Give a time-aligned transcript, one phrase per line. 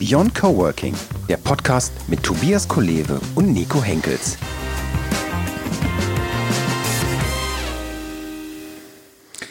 [0.00, 0.94] Beyond Coworking,
[1.28, 4.38] der Podcast mit Tobias Kolewe und Nico Henkels.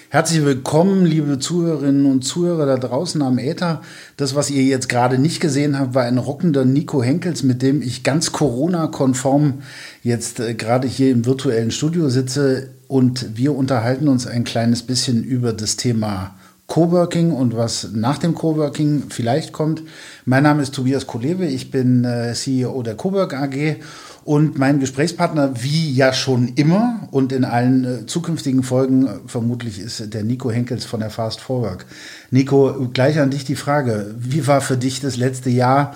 [0.10, 3.84] Herzlich willkommen, liebe Zuhörerinnen und Zuhörer da draußen am Äther.
[4.18, 7.84] Das, was ihr jetzt gerade nicht gesehen habt, war ein rockender Nico Henkels, mit dem
[7.84, 9.62] ich ganz Corona-konform
[10.02, 12.72] jetzt äh, gerade hier im virtuellen Studio sitze.
[12.88, 16.39] Und wir unterhalten uns ein kleines bisschen über das Thema
[16.70, 19.82] Coworking und was nach dem Coworking vielleicht kommt.
[20.24, 23.78] Mein Name ist Tobias Kolewe, ich bin äh, CEO der Cowork AG
[24.24, 29.80] und mein Gesprächspartner, wie ja schon immer und in allen äh, zukünftigen Folgen, äh, vermutlich
[29.80, 31.88] ist der Nico Henkels von der Fast Forward.
[32.30, 34.14] Nico, gleich an dich die Frage.
[34.20, 35.96] Wie war für dich das letzte Jahr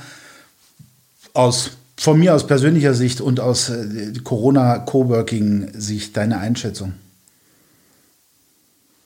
[1.36, 6.94] aus, von mir aus persönlicher Sicht und aus äh, Corona-Coworking-Sicht deine Einschätzung?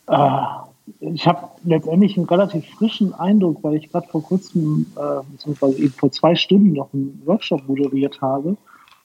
[0.08, 0.67] Ah,
[1.00, 5.94] ich habe letztendlich einen relativ frischen Eindruck, weil ich gerade vor kurzem, äh, beziehungsweise eben
[5.94, 8.58] vor zwei Stunden noch einen Workshop moderiert habe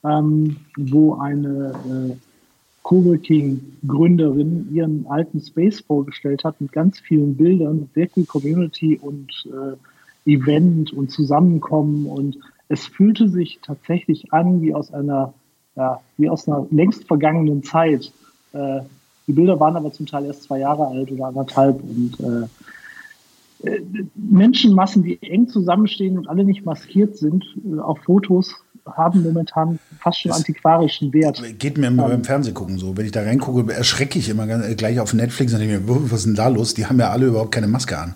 [0.05, 2.17] ähm, wo eine äh,
[2.83, 9.77] Coworking-Gründerin ihren alten Space vorgestellt hat mit ganz vielen Bildern, sehr viel Community und äh,
[10.31, 12.39] Event und Zusammenkommen und
[12.69, 15.35] es fühlte sich tatsächlich an wie aus einer,
[15.77, 18.13] ja, wie aus einer längst vergangenen Zeit.
[18.53, 18.81] Äh,
[19.27, 23.83] die Bilder waren aber zum Teil erst zwei Jahre alt oder anderthalb und äh, äh
[24.15, 28.55] Menschenmassen, die eng zusammenstehen und alle nicht maskiert sind, äh, auf Fotos
[28.87, 31.41] haben momentan fast schon das antiquarischen Wert.
[31.59, 32.97] Geht mir immer beim ähm, Fernsehen gucken so.
[32.97, 36.21] Wenn ich da reingucke, erschrecke ich immer äh, gleich auf Netflix und denke mir, was
[36.21, 36.75] ist denn da los?
[36.75, 38.15] Die haben ja alle überhaupt keine Maske an.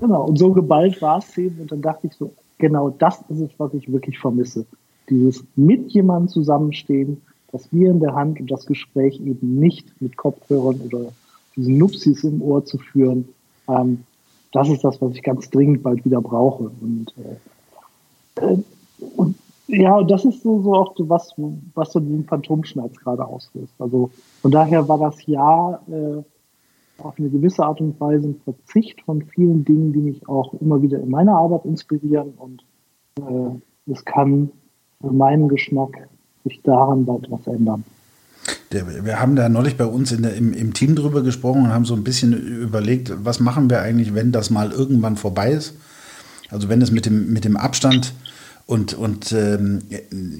[0.00, 1.60] Genau, und so geballt war es eben.
[1.60, 4.66] Und dann dachte ich so, genau das ist es, was ich wirklich vermisse.
[5.10, 7.20] Dieses mit jemandem zusammenstehen,
[7.52, 11.12] das Bier in der Hand und das Gespräch eben nicht mit Kopfhörern oder
[11.54, 13.28] diesen Nupsis im Ohr zu führen.
[13.68, 14.04] Ähm,
[14.52, 16.70] das ist das, was ich ganz dringend bald wieder brauche.
[16.80, 17.14] Und,
[18.38, 18.58] äh, äh
[19.16, 19.36] und
[19.68, 21.34] ja, das ist so, so auch so was,
[21.74, 23.72] was so diesen Phantomschmerz gerade auslöst.
[23.78, 24.10] Also
[24.40, 26.22] von daher war das Jahr äh,
[27.02, 30.82] auf eine gewisse Art und Weise ein Verzicht von vielen Dingen, die mich auch immer
[30.82, 32.64] wieder in meiner Arbeit inspirieren und
[33.18, 34.50] äh, es kann
[35.00, 36.08] für meinen Geschmack
[36.44, 37.84] sich daran bald was ändern.
[38.70, 41.94] Wir haben da neulich bei uns der, im, im, Team drüber gesprochen und haben so
[41.94, 45.74] ein bisschen überlegt, was machen wir eigentlich, wenn das mal irgendwann vorbei ist?
[46.50, 48.14] Also wenn es mit dem, mit dem Abstand
[48.66, 49.80] und, und ähm,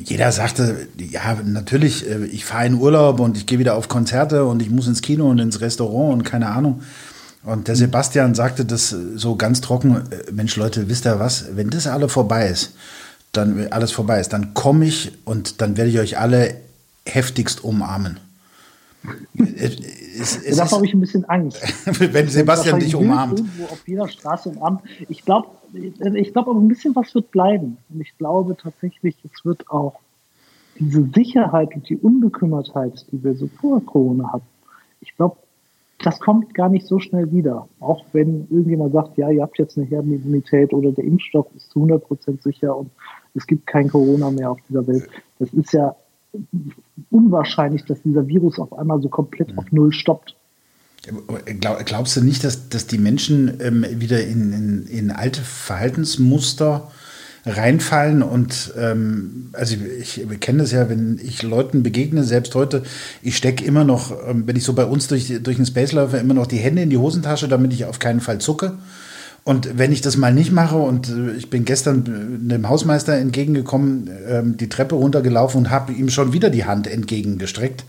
[0.02, 4.44] jeder sagte, ja, natürlich, äh, ich fahre in Urlaub und ich gehe wieder auf Konzerte
[4.44, 6.82] und ich muss ins Kino und ins Restaurant und keine Ahnung.
[7.44, 11.70] Und der Sebastian sagte das so ganz trocken, äh, Mensch Leute, wisst ihr was, wenn
[11.70, 12.74] das alles vorbei ist,
[13.32, 16.54] dann alles vorbei ist, dann komme ich und dann werde ich euch alle
[17.06, 18.20] heftigst umarmen.
[19.34, 21.60] Es, es da habe ich ein bisschen Angst.
[22.12, 23.40] wenn Sebastian dich umarmt.
[23.40, 24.82] Irgendwo auf jeder Straße umarmt.
[25.08, 27.78] Ich glaube, ich glaube aber ein bisschen was wird bleiben.
[27.88, 29.98] Und ich glaube tatsächlich, es wird auch
[30.78, 34.46] diese Sicherheit und die Unbekümmertheit, die wir so vor Corona hatten,
[35.00, 35.36] ich glaube,
[35.98, 37.68] das kommt gar nicht so schnell wieder.
[37.80, 41.80] Auch wenn irgendjemand sagt, ja, ihr habt jetzt eine Herdenimmunität oder der Impfstoff ist zu
[41.80, 42.90] 100 Prozent sicher und
[43.34, 45.08] es gibt kein Corona mehr auf dieser Welt.
[45.38, 45.94] Das ist ja
[47.10, 50.36] unwahrscheinlich, dass dieser Virus auf einmal so komplett auf Null stoppt.
[51.84, 56.92] Glaubst du nicht, dass, dass die Menschen ähm, wieder in, in, in, alte Verhaltensmuster
[57.44, 58.22] reinfallen?
[58.22, 62.84] Und ähm, also ich, ich kenne das ja, wenn ich Leuten begegne, selbst heute,
[63.20, 66.18] ich stecke immer noch, ähm, wenn ich so bei uns durch, durch den Space laufe,
[66.18, 68.78] immer noch die Hände in die Hosentasche, damit ich auf keinen Fall zucke.
[69.44, 74.08] Und wenn ich das mal nicht mache und äh, ich bin gestern einem Hausmeister entgegengekommen,
[74.28, 77.84] ähm, die Treppe runtergelaufen und habe ihm schon wieder die Hand entgegengestreckt,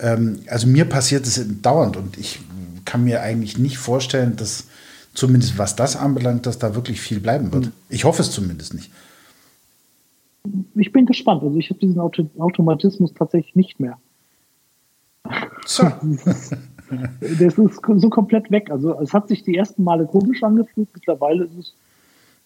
[0.00, 2.40] ähm, also mir passiert es dauernd und ich
[2.84, 4.64] kann mir eigentlich nicht vorstellen, dass
[5.14, 7.66] zumindest was das anbelangt, dass da wirklich viel bleiben wird.
[7.66, 7.72] Mhm.
[7.88, 8.90] Ich hoffe es zumindest nicht.
[10.74, 11.42] Ich bin gespannt.
[11.42, 13.98] Also ich habe diesen Auto Automatismus tatsächlich nicht mehr.
[15.66, 15.84] So.
[17.20, 18.70] das ist so komplett weg.
[18.70, 21.74] Also es hat sich die ersten Male komisch angefühlt, mittlerweile es,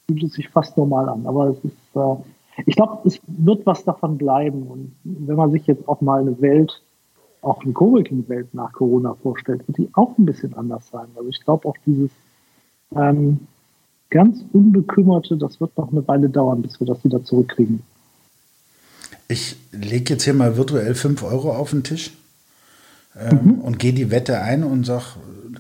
[0.06, 1.26] fühlt es sich fast normal an.
[1.26, 4.62] Aber es ist, äh, ich glaube, es wird was davon bleiben.
[4.62, 6.82] Und wenn man sich jetzt auch mal eine Welt
[7.44, 11.06] auch eine Coworking-Welt nach Corona vorstellt, wird die auch ein bisschen anders sein.
[11.14, 12.10] Also ich glaube auch dieses
[12.96, 13.40] ähm,
[14.10, 17.82] ganz Unbekümmerte, das wird noch eine Weile dauern, bis wir das wieder zurückkriegen.
[19.28, 22.12] Ich lege jetzt hier mal virtuell 5 Euro auf den Tisch
[23.18, 23.54] ähm, mhm.
[23.60, 25.04] und gehe die Wette ein und sage,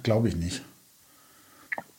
[0.02, 0.62] glaube ich nicht.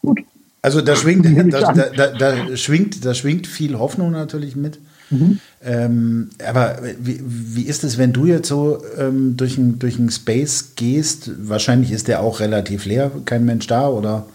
[0.02, 0.22] Gut.
[0.62, 4.80] Also da schwingt, da, da, da, schwingt, da schwingt viel Hoffnung natürlich mit.
[5.12, 5.40] Mhm.
[5.64, 10.74] Ähm, aber wie, wie ist es, wenn du jetzt so ähm, durch einen durch Space
[10.76, 11.30] gehst?
[11.48, 14.26] Wahrscheinlich ist der auch relativ leer, kein Mensch da oder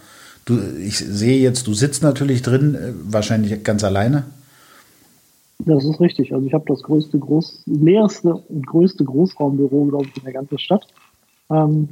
[0.45, 4.23] Du, ich sehe jetzt, du sitzt natürlich drin, äh, wahrscheinlich ganz alleine.
[5.59, 6.33] Das ist richtig.
[6.33, 10.57] Also ich habe das größte, groß, leerste und größte Großraumbüro, glaube ich, in der ganzen
[10.57, 10.87] Stadt.
[11.51, 11.89] Ähm,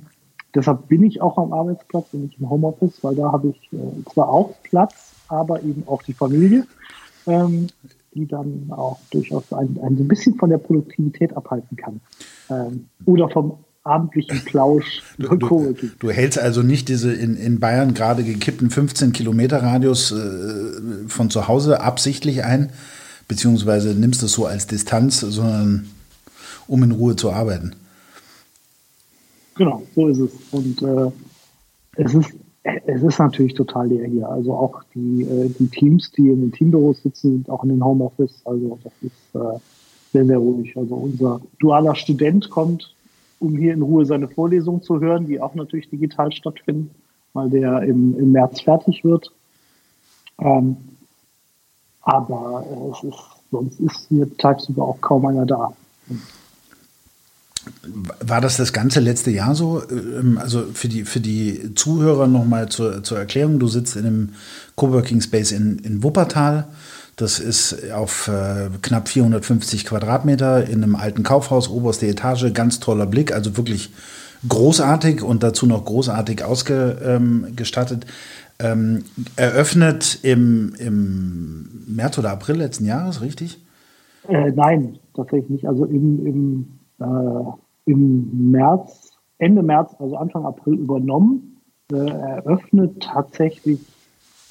[0.55, 4.11] deshalb bin ich auch am Arbeitsplatz und nicht im Homeoffice, weil da habe ich äh,
[4.11, 6.65] zwar auch Platz, aber eben auch die Familie,
[7.27, 7.67] ähm,
[8.13, 12.01] die dann auch durchaus ein, ein, bisschen von der Produktivität abhalten kann.
[12.49, 15.01] Ähm, oder vom abendlichen Plausch.
[15.17, 20.11] Du, du, du, hältst also nicht diese in, in Bayern gerade gekippten 15 Kilometer Radius
[20.11, 22.69] äh, von zu Hause absichtlich ein,
[23.27, 25.89] beziehungsweise nimmst es so als Distanz, sondern
[26.67, 27.75] um in Ruhe zu arbeiten.
[29.59, 30.31] Genau, so ist es.
[30.51, 31.11] Und äh,
[31.97, 32.33] es ist
[32.63, 34.29] es ist natürlich total leer hier.
[34.29, 37.83] Also auch die, äh, die Teams, die in den Teambüros sitzen, sind auch in den
[37.83, 38.41] Homeoffice.
[38.45, 39.59] Also das ist äh,
[40.13, 40.77] sehr, sehr ruhig.
[40.77, 42.95] Also unser dualer Student kommt,
[43.39, 46.91] um hier in Ruhe seine Vorlesungen zu hören, die auch natürlich digital stattfinden,
[47.33, 49.31] weil der im, im März fertig wird.
[50.39, 50.77] Ähm,
[52.01, 55.73] aber äh, es ist, sonst ist hier tagsüber auch kaum einer da.
[58.21, 59.81] War das das ganze letzte Jahr so?
[59.89, 64.29] Ähm, also für die, für die Zuhörer nochmal zur, zur Erklärung, du sitzt in einem
[64.75, 66.67] Coworking Space in, in Wuppertal.
[67.15, 73.05] Das ist auf äh, knapp 450 Quadratmeter in einem alten Kaufhaus, oberste Etage, ganz toller
[73.05, 73.91] Blick, also wirklich
[74.47, 78.05] großartig und dazu noch großartig ausgestattet.
[78.61, 79.03] Ähm,
[79.35, 83.59] eröffnet im, im März oder April letzten Jahres, richtig?
[84.27, 85.67] Äh, nein, tatsächlich nicht.
[85.67, 86.78] Also im, im
[87.85, 91.57] im März, Ende März, also Anfang April übernommen,
[91.91, 93.79] äh, eröffnet tatsächlich,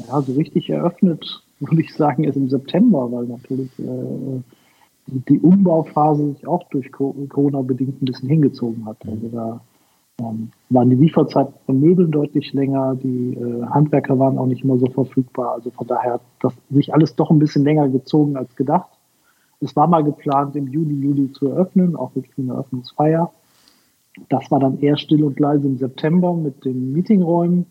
[0.08, 4.40] ja, so richtig eröffnet, würde ich sagen, ist im September, weil natürlich äh,
[5.06, 8.98] die, die Umbauphase sich auch durch Corona bedingt ein bisschen hingezogen hat.
[9.06, 9.60] Also da
[10.20, 14.78] ähm, waren die Lieferzeiten von Möbeln deutlich länger, die äh, Handwerker waren auch nicht immer
[14.78, 15.54] so verfügbar.
[15.54, 18.90] Also von daher hat das sich alles doch ein bisschen länger gezogen als gedacht.
[19.60, 23.32] Es war mal geplant, im Juni, Juli zu eröffnen, auch mit einer Eröffnungsfeier.
[24.28, 27.66] Das war dann eher still und leise im September mit den Meetingräumen,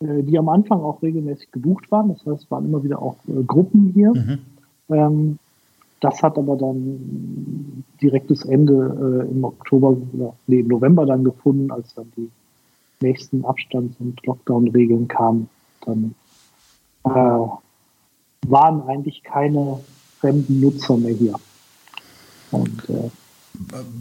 [0.00, 2.08] äh, die am Anfang auch regelmäßig gebucht waren.
[2.08, 4.12] Das heißt, es waren immer wieder auch äh, Gruppen hier.
[4.14, 4.38] Mhm.
[4.88, 5.38] Ähm,
[6.00, 9.96] das hat aber dann direktes Ende äh, im Oktober,
[10.46, 12.30] nee, im November dann gefunden, als dann die
[13.02, 15.48] nächsten Abstands- und Lockdown-Regeln kamen.
[15.84, 16.14] Dann
[17.04, 17.48] äh,
[18.48, 19.80] waren eigentlich keine
[20.20, 21.34] fremden Nutzer mehr hier.
[22.50, 23.10] Und, äh,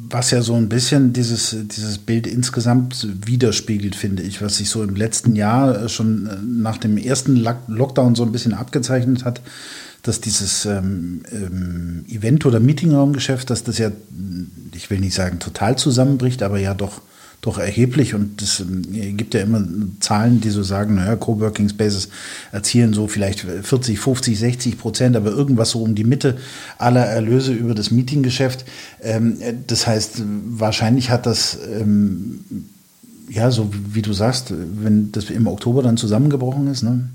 [0.09, 4.83] was ja so ein bisschen dieses, dieses Bild insgesamt widerspiegelt, finde ich, was sich so
[4.83, 9.41] im letzten Jahr schon äh, nach dem ersten Lockdown so ein bisschen abgezeichnet hat,
[10.03, 13.91] dass dieses ähm, ähm, Event- oder Meetingraumgeschäft, dass das ja,
[14.73, 17.01] ich will nicht sagen total zusammenbricht, aber ja doch
[17.41, 19.63] doch erheblich und es äh, gibt ja immer
[19.99, 22.09] Zahlen, die so sagen, naja, Coworking Spaces
[22.51, 26.37] erzielen so vielleicht 40, 50, 60 Prozent, aber irgendwas so um die Mitte
[26.77, 28.65] aller Erlöse über das Meetinggeschäft.
[29.01, 29.37] Ähm,
[29.67, 32.41] das heißt, wahrscheinlich hat das ähm,
[33.29, 37.09] ja, so wie du sagst, wenn das im Oktober dann zusammengebrochen ist, ne?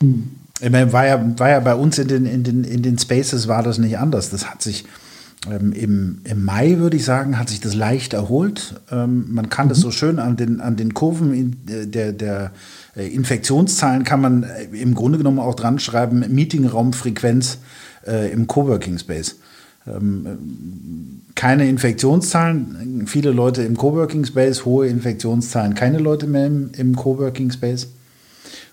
[0.00, 0.30] Mhm.
[0.60, 3.46] Ich meine, war ja, war ja bei uns in den, in, den, in den Spaces
[3.46, 4.30] war das nicht anders.
[4.30, 4.86] Das hat sich
[5.50, 8.80] ähm, im, Im Mai, würde ich sagen, hat sich das leicht erholt.
[8.90, 9.70] Ähm, man kann mhm.
[9.70, 12.52] das so schön an den, an den Kurven in, äh, der, der
[12.96, 17.58] äh, Infektionszahlen kann man äh, im Grunde genommen auch dran schreiben, Meetingraumfrequenz
[18.06, 19.36] äh, im Coworking Space.
[19.86, 26.96] Ähm, keine Infektionszahlen, viele Leute im Coworking Space, hohe Infektionszahlen, keine Leute mehr im, im
[26.96, 27.88] Coworking Space.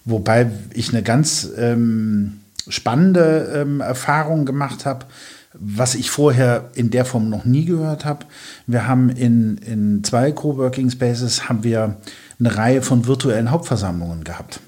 [0.06, 5.06] Wobei ich eine ganz ähm, spannende ähm, Erfahrung gemacht habe
[5.54, 8.26] was ich vorher in der Form noch nie gehört habe.
[8.68, 11.98] Wir haben in, in zwei Coworking Spaces haben wir
[12.40, 14.60] eine Reihe von virtuellen Hauptversammlungen gehabt.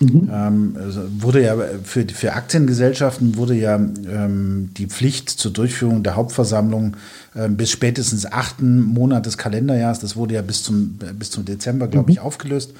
[0.00, 0.30] Mhm.
[0.32, 6.14] Ähm, also wurde ja für, für Aktiengesellschaften wurde ja ähm, die Pflicht zur Durchführung der
[6.14, 6.96] Hauptversammlung
[7.34, 11.88] äh, bis spätestens achten Monat des Kalenderjahres, das wurde ja bis zum, bis zum Dezember,
[11.88, 12.22] glaube ich, mhm.
[12.22, 12.74] aufgelöst.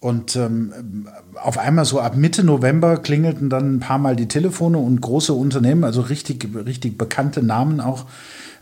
[0.00, 4.78] Und ähm, auf einmal so ab Mitte November klingelten dann ein paar Mal die Telefone
[4.78, 8.06] und große Unternehmen, also richtig, richtig bekannte Namen auch,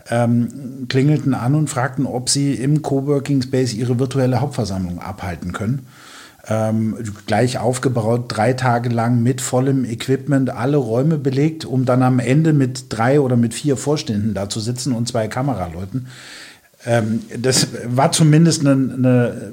[0.09, 5.85] ähm, klingelten an und fragten, ob sie im Coworking Space ihre virtuelle Hauptversammlung abhalten können.
[6.47, 12.19] Ähm, gleich aufgebaut, drei Tage lang mit vollem Equipment, alle Räume belegt, um dann am
[12.19, 16.07] Ende mit drei oder mit vier Vorständen da zu sitzen und zwei Kameraleuten.
[16.85, 19.51] Ähm, das war zumindest eine, eine,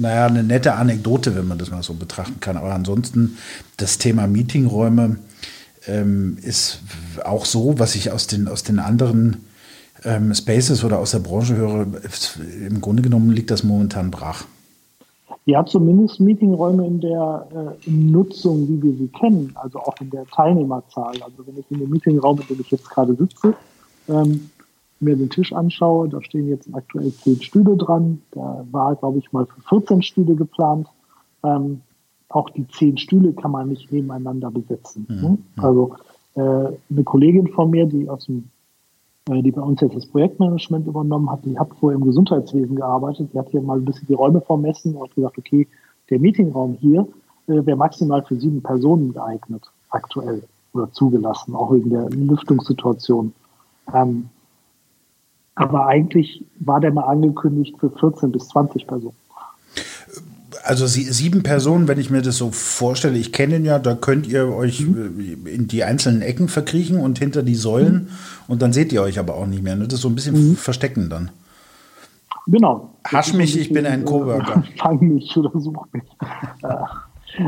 [0.00, 2.56] naja, eine nette Anekdote, wenn man das mal so betrachten kann.
[2.56, 3.36] Aber ansonsten
[3.76, 5.18] das Thema Meetingräume
[5.86, 6.80] ähm, ist
[7.24, 9.44] auch so, was ich aus den, aus den anderen
[10.04, 11.86] ähm, Spaces oder aus der Branche höre,
[12.66, 14.44] im Grunde genommen liegt das momentan brach.
[15.46, 17.46] Ja, zumindest Meetingräume in der
[17.84, 21.14] äh, in Nutzung, wie wir sie kennen, also auch in der Teilnehmerzahl.
[21.22, 23.54] Also wenn ich in dem Meetingraum, in dem ich jetzt gerade sitze,
[24.08, 24.50] ähm,
[25.04, 28.22] mir den Tisch anschaue, da stehen jetzt aktuell zehn Stühle dran.
[28.32, 30.88] Da war, glaube ich, mal für 14 Stühle geplant.
[31.42, 31.82] Ähm,
[32.28, 35.06] auch die zehn Stühle kann man nicht nebeneinander besetzen.
[35.08, 35.22] Mhm.
[35.22, 35.38] Ne?
[35.56, 35.94] Also
[36.34, 38.50] äh, eine Kollegin von mir, die aus dem
[39.30, 43.30] äh, die bei uns jetzt das Projektmanagement übernommen hat, die hat vorher im Gesundheitswesen gearbeitet.
[43.32, 45.66] Die hat hier mal ein bisschen die Räume vermessen und hat gesagt, okay,
[46.10, 47.06] der Meetingraum hier
[47.46, 50.42] äh, wäre maximal für sieben Personen geeignet, aktuell
[50.74, 53.32] oder zugelassen, auch wegen der Lüftungssituation.
[53.94, 54.28] Ähm,
[55.54, 59.16] aber eigentlich war der mal angekündigt für 14 bis 20 Personen
[60.64, 63.94] also sie, sieben Personen, wenn ich mir das so vorstelle, ich kenne ihn ja, da
[63.94, 65.46] könnt ihr euch mhm.
[65.46, 68.08] in die einzelnen Ecken verkriechen und hinter die Säulen mhm.
[68.48, 69.76] und dann seht ihr euch aber auch nicht mehr.
[69.76, 69.84] Ne?
[69.84, 70.56] Das ist so ein bisschen mhm.
[70.56, 71.30] verstecken dann.
[72.46, 72.90] Genau.
[73.04, 74.64] Hasch mich, ich bin ein Coworker.
[74.78, 76.02] Fang mich oder such mich.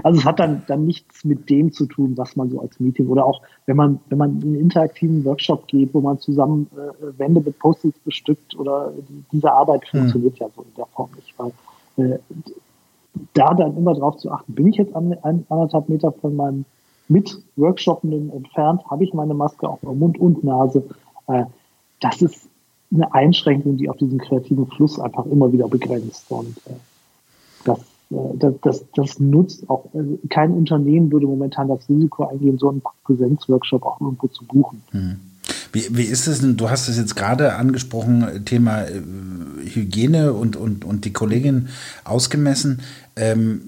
[0.02, 3.08] Also es hat dann, dann nichts mit dem zu tun, was man so als Meeting
[3.08, 7.18] oder auch wenn man, wenn man in einen interaktiven Workshop geht, wo man zusammen äh,
[7.18, 10.00] Wände mit Post-its bestückt oder die, diese Arbeit hm.
[10.00, 11.52] funktioniert ja so in der Form nicht, weil
[11.96, 12.18] äh,
[13.34, 16.64] da dann immer darauf zu achten, bin ich jetzt an, ein, anderthalb Meter von meinem
[17.08, 20.84] Mit-Workshoppenden entfernt, habe ich meine Maske auf Mund und Nase.
[21.28, 21.44] Äh,
[22.00, 22.48] das ist
[22.92, 26.26] eine Einschränkung, die auf diesen kreativen Fluss einfach immer wieder begrenzt.
[26.30, 26.74] Und äh,
[27.64, 32.70] das, das, das, das nutzt auch, also kein Unternehmen würde momentan das Risiko eingehen, so
[32.70, 34.82] einen Präsenzworkshop auch irgendwo zu buchen.
[34.90, 35.16] Hm.
[35.72, 39.02] Wie, wie ist es denn, du hast es jetzt gerade angesprochen, Thema äh,
[39.64, 41.68] Hygiene und, und, und die Kollegin
[42.04, 42.80] ausgemessen.
[43.16, 43.60] Ähm,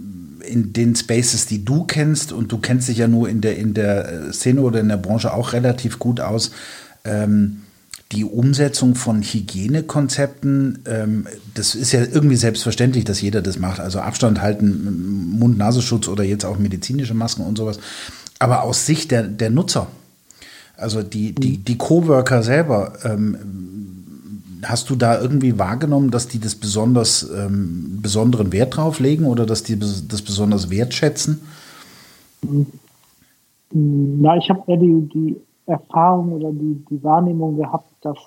[0.46, 3.74] in den Spaces, die du kennst, und du kennst dich ja nur in der, in
[3.74, 6.52] der Szene oder in der Branche auch relativ gut aus,
[7.04, 7.62] ähm,
[8.12, 13.80] die Umsetzung von Hygienekonzepten, ähm, das ist ja irgendwie selbstverständlich, dass jeder das macht.
[13.80, 17.78] Also Abstand halten, Mund-Nasenschutz oder jetzt auch medizinische Masken und sowas.
[18.38, 19.88] Aber aus Sicht der, der Nutzer,
[20.76, 23.36] also die, die, die Coworker selber, ähm,
[24.62, 29.44] hast du da irgendwie wahrgenommen, dass die das besonders ähm, besonderen Wert drauf legen oder
[29.44, 31.42] dass die das besonders wertschätzen?
[33.70, 35.36] Na, ich habe eher die, die
[35.68, 38.18] Erfahrung oder die, die Wahrnehmung gehabt, dass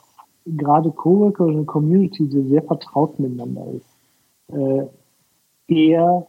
[0.46, 4.86] gerade Coworker und eine Community, die sehr vertraut miteinander ist, äh,
[5.68, 6.28] eher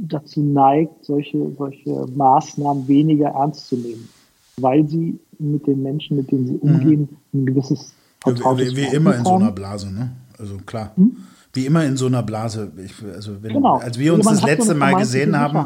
[0.00, 4.08] dazu neigt, solche, solche Maßnahmen weniger ernst zu nehmen
[4.62, 6.60] weil sie mit den Menschen, mit denen sie mhm.
[6.60, 10.10] umgehen, ein gewisses Vertrautes Wie, wie immer in so einer Blase, ne?
[10.38, 10.92] Also klar.
[10.96, 11.16] Hm?
[11.58, 12.70] Wie immer in so einer Blase.
[12.76, 13.78] Ich, also wenn, genau.
[13.78, 15.56] Als wir uns das letzte Mal gesehen haben,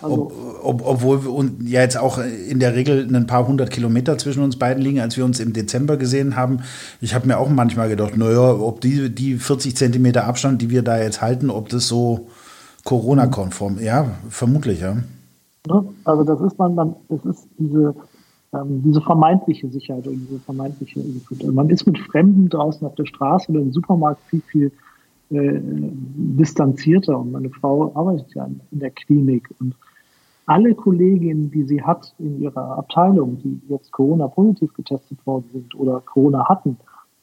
[0.00, 0.32] also
[0.62, 2.18] ob, ob, obwohl wir uns ja jetzt auch
[2.48, 5.52] in der Regel ein paar hundert Kilometer zwischen uns beiden liegen, als wir uns im
[5.52, 6.60] Dezember gesehen haben,
[7.02, 10.80] ich habe mir auch manchmal gedacht, naja, ob die, die 40 Zentimeter Abstand, die wir
[10.80, 12.28] da jetzt halten, ob das so
[12.84, 14.96] Corona-konform, ja, vermutlich, ja.
[16.04, 17.94] Also das ist man, man das ist diese
[18.54, 21.00] ähm, diese vermeintliche Sicherheit und diese vermeintliche
[21.52, 24.72] Man ist mit Fremden draußen auf der Straße oder im Supermarkt viel, viel
[25.32, 27.18] äh, distanzierter.
[27.18, 29.74] Und meine Frau arbeitet ja in der Klinik und
[30.46, 35.74] alle Kolleginnen, die sie hat in ihrer Abteilung, die jetzt Corona positiv getestet worden sind
[35.74, 36.76] oder Corona hatten,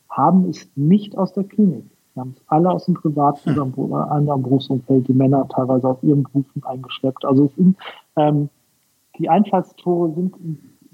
[0.10, 1.84] haben es nicht aus der Klinik.
[2.13, 3.74] Sie haben es alle aus dem privaten hm.
[3.75, 7.25] oder anderen Berufsumfeld, die Männer teilweise aus ihren Berufen eingeschleppt.
[7.25, 7.78] Also es sind,
[8.16, 8.50] ähm,
[9.18, 10.34] die Einfallstore sind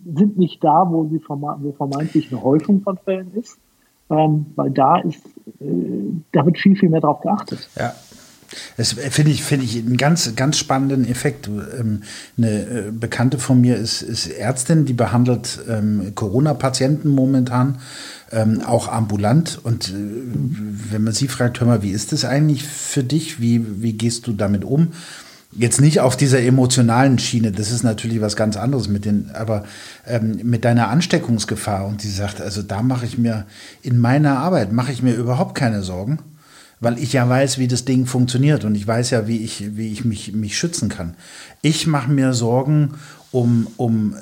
[0.06, 3.60] sind nicht da, wo, sie wo vermeintlich eine Häufung von Fällen ist,
[4.10, 5.26] ähm, weil da ist,
[5.60, 5.66] äh,
[6.32, 7.70] da wird viel, viel mehr drauf geachtet.
[7.78, 7.94] Ja.
[8.78, 11.48] Das finde ich, finde ich einen ganz, ganz spannenden Effekt.
[11.48, 12.04] Ähm,
[12.38, 17.80] eine äh, Bekannte von mir ist, ist Ärztin, die behandelt ähm, Corona-Patienten momentan,
[18.32, 19.60] ähm, auch ambulant.
[19.64, 23.42] Und äh, wenn man sie fragt, hör mal, wie ist das eigentlich für dich?
[23.42, 24.90] Wie, wie gehst du damit um?
[25.58, 29.64] Jetzt nicht auf dieser emotionalen Schiene, das ist natürlich was ganz anderes mit den, aber
[30.06, 33.46] ähm, mit deiner Ansteckungsgefahr und sie sagt, also da mache ich mir
[33.82, 36.20] in meiner Arbeit mache ich mir überhaupt keine Sorgen,
[36.82, 39.94] weil ich ja weiß, wie das Ding funktioniert und ich weiß ja, wie ich, wie
[39.94, 41.16] ich mich, mich schützen kann.
[41.62, 42.96] Ich mache mir Sorgen
[43.32, 44.16] um, um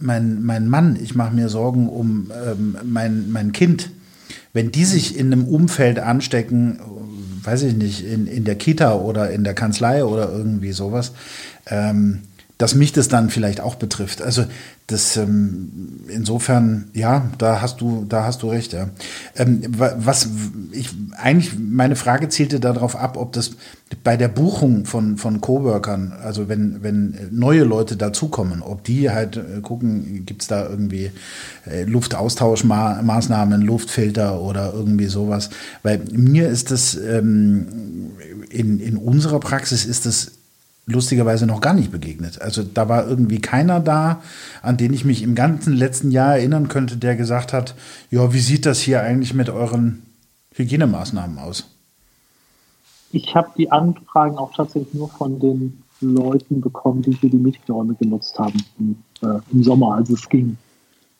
[0.00, 3.90] mein, mein Mann, ich mache mir Sorgen um ähm, mein, mein Kind.
[4.52, 6.78] Wenn die sich in einem Umfeld anstecken,
[7.46, 11.12] weiß ich nicht, in, in der Kita oder in der Kanzlei oder irgendwie sowas,
[11.66, 12.22] ähm,
[12.58, 14.22] dass mich das dann vielleicht auch betrifft.
[14.22, 14.44] Also
[14.86, 18.88] das ähm, insofern, ja, da hast du, da hast du recht, ja.
[19.34, 20.28] Ähm, was
[20.70, 23.52] ich eigentlich meine Frage zielte darauf ab, ob das
[24.04, 29.36] bei der Buchung von, von Coworkern, also wenn, wenn neue Leute dazukommen, ob die halt
[29.36, 31.10] äh, gucken, gibt es da irgendwie
[31.68, 35.50] äh, Luftaustauschmaßnahmen, Luftfilter oder irgendwie sowas.
[35.82, 38.12] Weil mir ist das ähm,
[38.50, 40.32] in, in unserer Praxis ist das
[40.86, 42.40] lustigerweise noch gar nicht begegnet.
[42.40, 44.22] Also da war irgendwie keiner da,
[44.62, 47.74] an den ich mich im ganzen letzten Jahr erinnern könnte, der gesagt hat,
[48.10, 50.02] ja, wie sieht das hier eigentlich mit euren
[50.54, 51.68] Hygienemaßnahmen aus?
[53.10, 57.94] Ich habe die Anfragen auch tatsächlich nur von den Leuten bekommen, die hier die Meetingräume
[57.94, 60.56] genutzt haben im, äh, im Sommer, als es ging.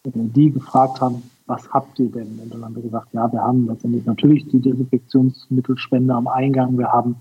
[0.04, 2.38] Die gefragt haben, was habt ihr denn?
[2.42, 6.88] Und dann haben wir gesagt, ja, wir haben letztendlich natürlich die Desinfektionsmittelspende am Eingang, wir
[6.88, 7.16] haben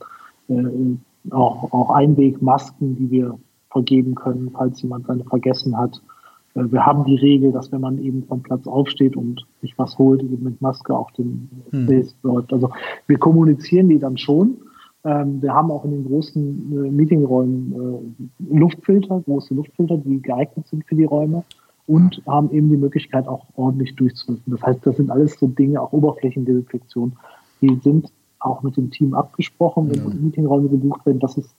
[0.50, 0.98] äh,
[1.32, 3.38] auch, auch Einwegmasken, die wir
[3.70, 6.02] vergeben können, falls jemand seine vergessen hat.
[6.56, 9.98] Äh, wir haben die Regel, dass wenn man eben vom Platz aufsteht und sich was
[9.98, 11.88] holt, eben mit Maske auf den hm.
[11.88, 12.54] Face läuft.
[12.54, 12.70] Also
[13.08, 14.58] wir kommunizieren die dann schon.
[15.04, 20.68] Ähm, wir haben auch in den großen äh, Meetingräumen äh, Luftfilter, große Luftfilter, die geeignet
[20.68, 21.44] sind für die Räume
[21.86, 24.52] und haben eben die Möglichkeit auch ordentlich durchzulüften.
[24.52, 27.14] Das heißt, das sind alles so Dinge, auch Oberflächendesinfektion,
[27.62, 28.12] die sind
[28.46, 30.16] auch mit dem Team abgesprochen, wenn ja.
[30.16, 31.50] Meetingräume gebucht werden, dass es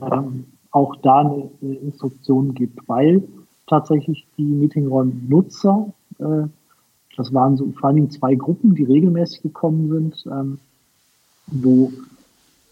[0.00, 3.22] ähm, auch da eine, eine, Instruktion gibt, weil
[3.66, 6.46] tatsächlich die Meetingräume-Nutzer, äh,
[7.16, 10.58] das waren so vor allem zwei Gruppen, die regelmäßig gekommen sind, ähm,
[11.46, 11.92] wo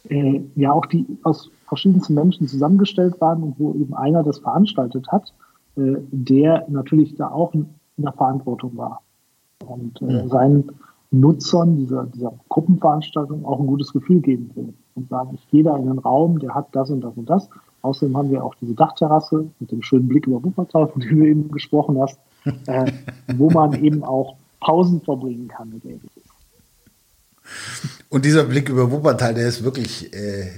[0.08, 5.08] äh, ja auch die aus verschiedensten Menschen zusammengestellt waren und wo eben einer das veranstaltet
[5.10, 5.32] hat,
[5.76, 9.02] äh, der natürlich da auch in der Verantwortung war.
[9.66, 10.28] Und äh, ja.
[10.28, 10.70] seinen
[11.10, 15.76] Nutzern dieser, dieser Gruppenveranstaltung auch ein gutes Gefühl geben will und sagen, ich gehe da
[15.76, 17.48] in einen Raum, der hat das und das und das.
[17.82, 21.26] Außerdem haben wir auch diese Dachterrasse mit dem schönen Blick über Wuppertal, von dem du
[21.26, 22.18] eben gesprochen hast,
[22.66, 22.90] äh,
[23.36, 26.10] wo man eben auch Pausen verbringen kann mit ähnliches.
[28.08, 30.48] Und dieser Blick über Wuppertal, der ist wirklich äh,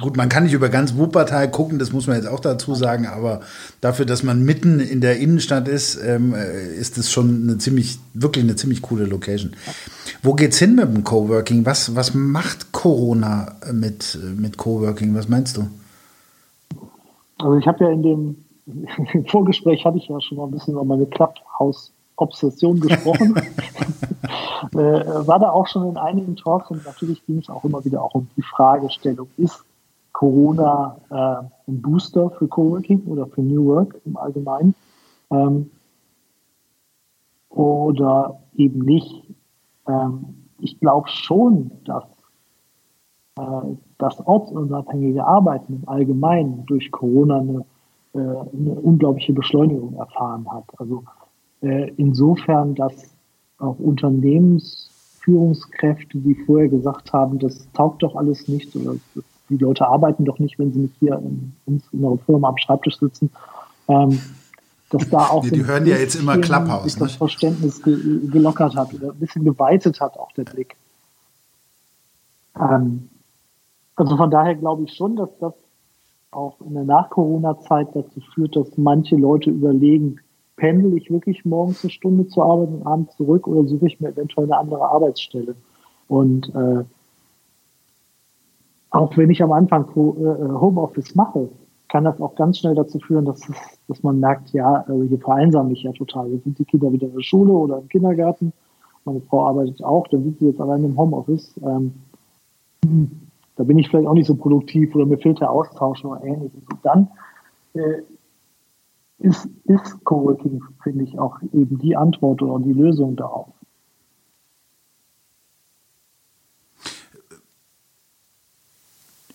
[0.00, 3.06] Gut, man kann nicht über ganz Wuppertal gucken, das muss man jetzt auch dazu sagen,
[3.06, 3.40] aber
[3.80, 7.98] dafür, dass man mitten in der Innenstadt ist, ähm, äh, ist es schon eine ziemlich,
[8.12, 9.54] wirklich eine ziemlich coole Location.
[10.22, 11.66] Wo geht's hin mit dem Coworking?
[11.66, 15.14] Was, was macht Corona mit, mit Coworking?
[15.14, 15.68] Was meinst du?
[17.38, 18.44] Also ich habe ja in dem
[19.28, 23.36] Vorgespräch hatte ich ja schon mal ein bisschen über meine Clubhouse-Obsession gesprochen.
[24.72, 28.02] äh, war da auch schon in einigen Talks und natürlich ging es auch immer wieder
[28.02, 29.64] auch um die Fragestellung, ist
[30.14, 34.74] Corona äh, ein Booster für Coworking oder für New Work im Allgemeinen
[35.30, 35.70] ähm,
[37.50, 39.22] oder eben nicht.
[39.86, 42.04] Ähm, ich glaube schon, dass
[43.38, 43.42] äh,
[43.98, 47.64] das ortsunabhängige Arbeiten im Allgemeinen durch Corona eine,
[48.14, 50.66] äh, eine unglaubliche Beschleunigung erfahren hat.
[50.78, 51.02] Also
[51.60, 53.16] äh, insofern, dass
[53.58, 59.24] auch Unternehmensführungskräfte, die vorher gesagt haben, das taugt doch alles nicht oder das
[59.58, 62.98] die Leute arbeiten doch nicht, wenn sie nicht hier in, in unserer Firma am Schreibtisch
[62.98, 63.30] sitzen.
[63.88, 64.20] Ähm,
[64.90, 67.18] dass da auch die, die hören ja jetzt immer Klapphaus, sich das ne?
[67.18, 67.96] Verständnis ge
[68.30, 70.76] gelockert hat oder ein bisschen geweitet hat, auch der Blick.
[72.58, 73.08] Ähm,
[73.96, 75.54] also von daher glaube ich schon, dass das
[76.30, 80.20] auch in der Nach-Corona-Zeit dazu führt, dass manche Leute überlegen,
[80.56, 84.08] pendel ich wirklich morgens eine Stunde zur Arbeit und abends zurück oder suche ich mir
[84.08, 85.54] eventuell eine andere Arbeitsstelle?
[86.08, 86.84] Und äh,
[88.94, 91.48] auch wenn ich am Anfang äh, Homeoffice mache,
[91.88, 93.56] kann das auch ganz schnell dazu führen, dass, es,
[93.88, 96.30] dass man merkt, ja, hier vereinsame ich ja total.
[96.30, 98.52] Jetzt sind die Kinder wieder in der Schule oder im Kindergarten.
[99.04, 101.54] Meine Frau arbeitet auch, dann sind sie jetzt allein im Homeoffice.
[101.62, 101.92] Ähm,
[103.56, 106.62] da bin ich vielleicht auch nicht so produktiv oder mir fehlt der Austausch oder ähnliches.
[106.70, 107.08] Und dann
[107.74, 108.02] äh,
[109.18, 113.48] ist, ist Coworking, finde ich, auch eben die Antwort oder die Lösung darauf.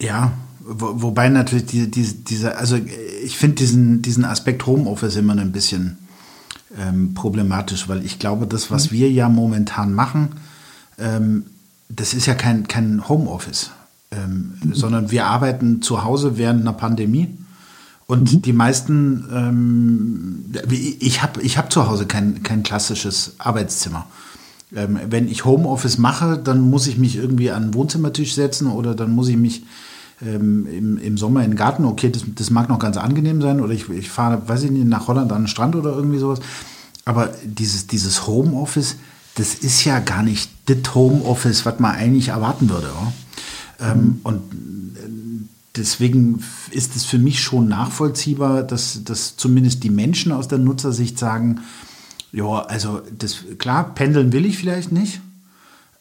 [0.01, 2.77] Ja, wo, wobei natürlich die, die, diese, also
[3.23, 5.97] ich finde diesen, diesen Aspekt Homeoffice immer ein bisschen
[6.77, 8.95] ähm, problematisch, weil ich glaube, das, was mhm.
[8.95, 10.29] wir ja momentan machen,
[10.97, 11.45] ähm,
[11.89, 13.71] das ist ja kein, kein Homeoffice,
[14.11, 14.75] ähm, mhm.
[14.75, 17.35] sondern wir arbeiten zu Hause während einer Pandemie.
[18.05, 18.41] Und mhm.
[18.41, 24.05] die meisten, ähm, ich habe ich hab zu Hause kein, kein klassisches Arbeitszimmer.
[24.75, 28.93] Ähm, wenn ich Homeoffice mache, dann muss ich mich irgendwie an den Wohnzimmertisch setzen oder
[28.93, 29.63] dann muss ich mich
[30.25, 33.61] ähm, im, im Sommer in den Garten, okay, das, das mag noch ganz angenehm sein,
[33.61, 36.39] oder ich, ich fahre, weiß ich nicht, nach Holland an den Strand oder irgendwie sowas.
[37.05, 38.97] Aber dieses, dieses Homeoffice,
[39.35, 42.87] das ist ja gar nicht das Homeoffice, was man eigentlich erwarten würde.
[42.87, 43.91] Ja?
[43.91, 44.37] Ähm, und
[44.95, 50.57] äh, deswegen ist es für mich schon nachvollziehbar, dass, dass zumindest die Menschen aus der
[50.59, 51.61] Nutzersicht sagen,
[52.31, 55.21] ja, also das, klar, pendeln will ich vielleicht nicht.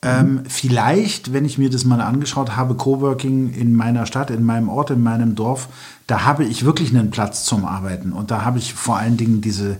[0.01, 4.69] Ähm, vielleicht, wenn ich mir das mal angeschaut habe, Coworking in meiner Stadt, in meinem
[4.69, 5.69] Ort, in meinem Dorf,
[6.07, 8.13] da habe ich wirklich einen Platz zum Arbeiten.
[8.13, 9.77] Und da habe ich vor allen Dingen diese,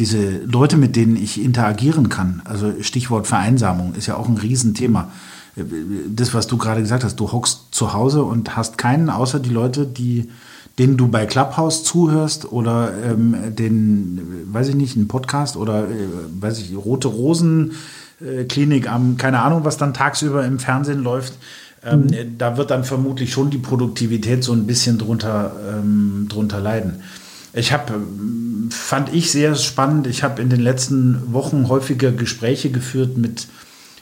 [0.00, 2.42] diese Leute, mit denen ich interagieren kann.
[2.44, 5.12] Also Stichwort Vereinsamung ist ja auch ein Riesenthema.
[5.54, 9.50] Das, was du gerade gesagt hast, du hockst zu Hause und hast keinen, außer die
[9.50, 10.30] Leute, die,
[10.78, 16.08] denen du bei Clubhouse zuhörst oder ähm, den, weiß ich nicht, einen Podcast oder, äh,
[16.40, 17.72] weiß ich, Rote Rosen
[18.24, 21.34] äh, Klinik am, keine Ahnung, was dann tagsüber im Fernsehen läuft.
[21.84, 22.38] Ähm, mhm.
[22.38, 27.02] Da wird dann vermutlich schon die Produktivität so ein bisschen drunter, ähm, drunter leiden.
[27.54, 32.70] Ich habe, ähm, fand ich sehr spannend, ich habe in den letzten Wochen häufiger Gespräche
[32.70, 33.48] geführt mit,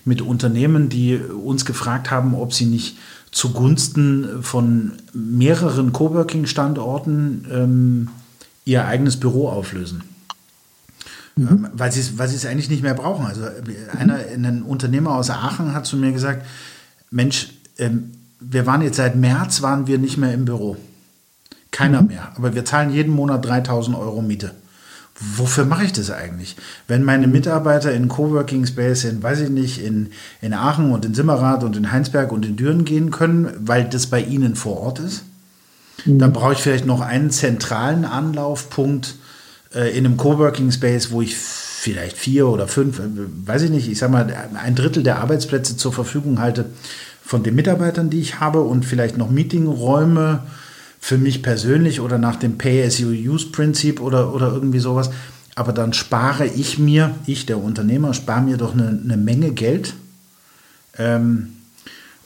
[0.04, 2.96] mit Unternehmen, die uns gefragt haben, ob sie nicht
[3.30, 8.08] zugunsten von mehreren Coworking-Standorten ähm,
[8.64, 10.02] ihr eigenes Büro auflösen.
[11.40, 11.48] Mhm.
[11.48, 13.26] Ähm, weil sie weil es eigentlich nicht mehr brauchen.
[13.26, 13.42] Also
[13.98, 16.44] einer, ein Unternehmer aus Aachen hat zu mir gesagt,
[17.10, 17.48] Mensch,
[17.78, 20.76] ähm, wir waren jetzt seit März, waren wir nicht mehr im Büro.
[21.70, 22.08] Keiner mhm.
[22.08, 22.32] mehr.
[22.36, 24.52] Aber wir zahlen jeden Monat 3000 Euro Miete.
[25.36, 26.56] Wofür mache ich das eigentlich?
[26.88, 31.14] Wenn meine Mitarbeiter in Coworking Space in, weiß ich nicht, in, in Aachen und in
[31.14, 34.98] Simmerath und in Heinsberg und in Düren gehen können, weil das bei ihnen vor Ort
[34.98, 35.24] ist,
[36.06, 36.18] mhm.
[36.18, 39.16] dann brauche ich vielleicht noch einen zentralen Anlaufpunkt
[39.74, 43.02] äh, in einem Coworking Space, wo ich vielleicht vier oder fünf, äh,
[43.46, 46.66] weiß ich nicht, ich sage mal, ein Drittel der Arbeitsplätze zur Verfügung halte
[47.24, 50.42] von den Mitarbeitern, die ich habe und vielleicht noch Meetingräume
[51.00, 55.10] für mich persönlich oder nach dem Pay-as-you-use-Prinzip oder, oder irgendwie sowas.
[55.54, 59.94] Aber dann spare ich mir, ich der Unternehmer, spare mir doch eine, eine Menge Geld.
[60.98, 61.52] Ähm,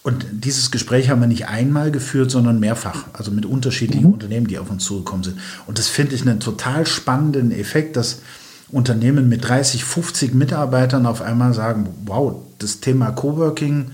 [0.05, 4.13] und dieses Gespräch haben wir nicht einmal geführt, sondern mehrfach, also mit unterschiedlichen mhm.
[4.13, 5.39] Unternehmen, die auf uns zugekommen sind.
[5.67, 8.21] Und das finde ich einen total spannenden Effekt, dass
[8.69, 13.93] Unternehmen mit 30, 50 Mitarbeitern auf einmal sagen, wow, das Thema Coworking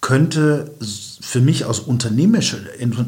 [0.00, 0.72] könnte
[1.20, 2.58] für mich aus unternehmerischer,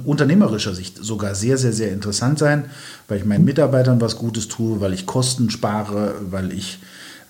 [0.05, 2.67] unternehmerischer Sicht sogar sehr, sehr, sehr interessant sein,
[3.09, 6.79] weil ich meinen Mitarbeitern was Gutes tue, weil ich Kosten spare, weil ich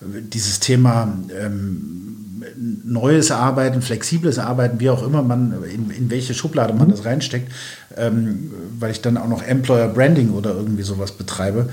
[0.01, 6.75] dieses Thema ähm, neues Arbeiten, flexibles Arbeiten, wie auch immer man, in, in welche Schublade
[6.75, 7.53] man das reinsteckt,
[7.97, 11.69] ähm, weil ich dann auch noch Employer Branding oder irgendwie sowas betreibe,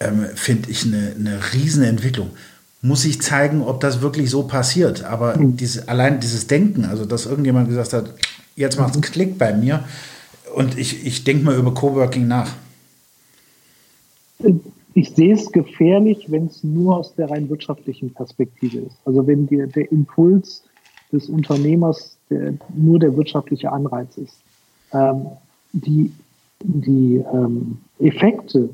[0.00, 2.30] ähm, finde ich eine, eine Riesenentwicklung.
[2.80, 5.04] Muss ich zeigen, ob das wirklich so passiert.
[5.04, 5.56] Aber mhm.
[5.56, 8.14] diese, allein dieses Denken, also dass irgendjemand gesagt hat,
[8.56, 9.84] jetzt macht es einen Klick bei mir
[10.54, 12.50] und ich, ich denke mal über Coworking nach.
[14.98, 18.98] Ich sehe es gefährlich, wenn es nur aus der rein wirtschaftlichen Perspektive ist.
[19.04, 20.64] Also wenn die, der Impuls
[21.12, 24.42] des Unternehmers der, nur der wirtschaftliche Anreiz ist.
[24.92, 25.26] Ähm,
[25.72, 26.10] die
[26.64, 28.70] die ähm, Effekte,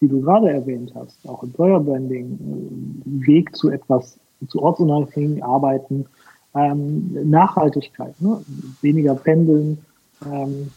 [0.00, 6.06] die du gerade erwähnt hast, auch Employer Branding, äh, Weg zu etwas, zu ortsunabhängigen Arbeiten,
[6.54, 8.40] ähm, Nachhaltigkeit, ne?
[8.80, 9.84] weniger Pendeln,
[10.24, 10.70] ähm,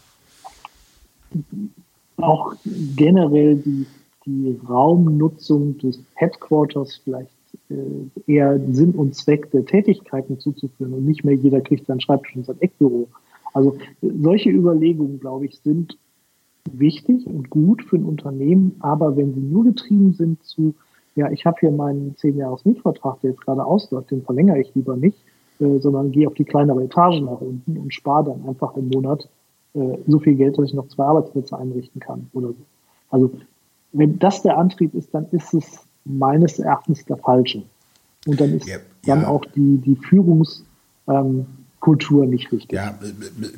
[2.17, 2.53] auch
[2.97, 3.85] generell die
[4.29, 7.31] die Raumnutzung des Headquarters vielleicht
[7.69, 12.35] äh, eher Sinn und Zweck der Tätigkeiten zuzuführen und nicht mehr jeder kriegt seinen Schreibtisch
[12.35, 13.07] und sein Eckbüro.
[13.53, 15.97] Also solche Überlegungen, glaube ich, sind
[16.71, 20.75] wichtig und gut für ein Unternehmen, aber wenn sie nur getrieben sind zu,
[21.15, 24.73] ja, ich habe hier meinen 10 Jahres Mietvertrag, der jetzt gerade ausläuft, den verlängere ich
[24.75, 25.17] lieber nicht,
[25.59, 29.27] äh, sondern gehe auf die kleinere Etage nach unten und spare dann einfach im Monat
[29.73, 32.65] äh, so viel Geld, dass ich noch zwei Arbeitsplätze einrichten kann oder so.
[33.09, 33.31] Also
[33.91, 35.65] wenn das der Antrieb ist, dann ist es
[36.05, 37.63] meines Erachtens der falsche.
[38.25, 39.27] Und dann ist ja, dann ja.
[39.27, 40.63] auch die, die Führungskultur
[42.23, 42.73] ähm, nicht richtig.
[42.73, 42.99] Ja,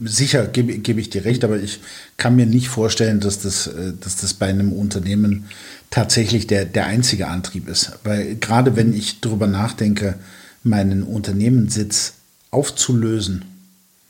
[0.04, 1.80] sicher gebe, gebe ich dir recht, aber ich
[2.18, 5.46] kann mir nicht vorstellen, dass das, äh, dass das bei einem Unternehmen
[5.90, 8.00] tatsächlich der, der einzige Antrieb ist.
[8.04, 10.16] Weil gerade wenn ich darüber nachdenke,
[10.64, 12.14] meinen Unternehmenssitz
[12.52, 13.46] aufzulösen,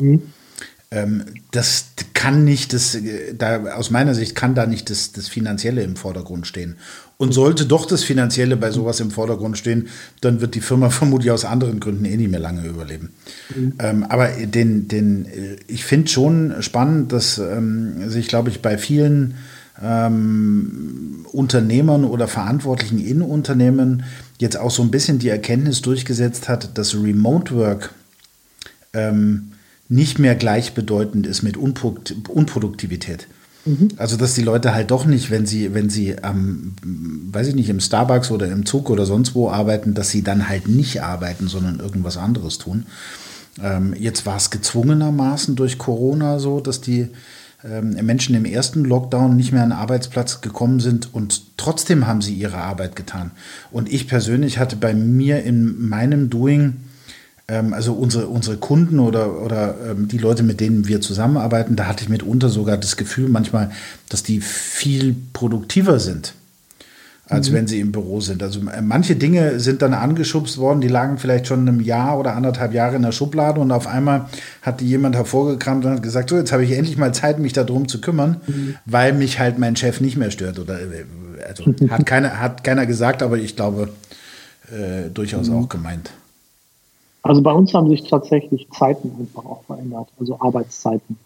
[0.01, 0.21] mhm
[1.51, 2.97] das kann nicht, das,
[3.37, 6.75] da, aus meiner Sicht kann da nicht das, das Finanzielle im Vordergrund stehen.
[7.15, 9.87] Und sollte doch das Finanzielle bei sowas im Vordergrund stehen,
[10.19, 13.11] dann wird die Firma vermutlich aus anderen Gründen eh nicht mehr lange überleben.
[13.55, 13.73] Mhm.
[13.79, 15.27] Ähm, aber den, den,
[15.67, 19.35] ich finde schon spannend, dass ähm, sich, glaube ich, bei vielen
[19.81, 24.03] ähm, Unternehmern oder Verantwortlichen in Unternehmen
[24.39, 27.93] jetzt auch so ein bisschen die Erkenntnis durchgesetzt hat, dass Remote Work
[28.93, 29.50] ähm,
[29.91, 33.27] nicht mehr gleichbedeutend ist mit Unproduktivität.
[33.65, 33.89] Mhm.
[33.97, 37.69] Also, dass die Leute halt doch nicht, wenn sie, wenn sie am, weiß ich nicht,
[37.69, 41.49] im Starbucks oder im Zug oder sonst wo arbeiten, dass sie dann halt nicht arbeiten,
[41.49, 42.85] sondern irgendwas anderes tun.
[43.61, 47.09] Ähm, jetzt war es gezwungenermaßen durch Corona so, dass die
[47.65, 52.21] ähm, Menschen im ersten Lockdown nicht mehr an den Arbeitsplatz gekommen sind und trotzdem haben
[52.21, 53.31] sie ihre Arbeit getan.
[53.71, 56.77] Und ich persönlich hatte bei mir in meinem Doing,
[57.51, 62.03] also unsere, unsere Kunden oder, oder ähm, die Leute, mit denen wir zusammenarbeiten, da hatte
[62.03, 63.71] ich mitunter sogar das Gefühl manchmal,
[64.09, 66.33] dass die viel produktiver sind
[67.31, 67.55] als mhm.
[67.55, 68.43] wenn sie im Büro sind.
[68.43, 72.35] Also äh, manche Dinge sind dann angeschubst worden, die lagen vielleicht schon ein Jahr oder
[72.35, 74.25] anderthalb Jahre in der Schublade und auf einmal
[74.61, 77.53] hat die jemand hervorgekramt und hat gesagt, so jetzt habe ich endlich mal Zeit, mich
[77.53, 78.75] darum zu kümmern, mhm.
[78.85, 80.59] weil mich halt mein Chef nicht mehr stört.
[80.59, 81.05] Oder äh,
[81.47, 83.89] also hat keiner, hat keiner gesagt, aber ich glaube
[84.69, 85.55] äh, durchaus mhm.
[85.55, 86.11] auch gemeint.
[87.23, 91.17] Also bei uns haben sich tatsächlich Zeiten einfach auch verändert, also Arbeitszeiten.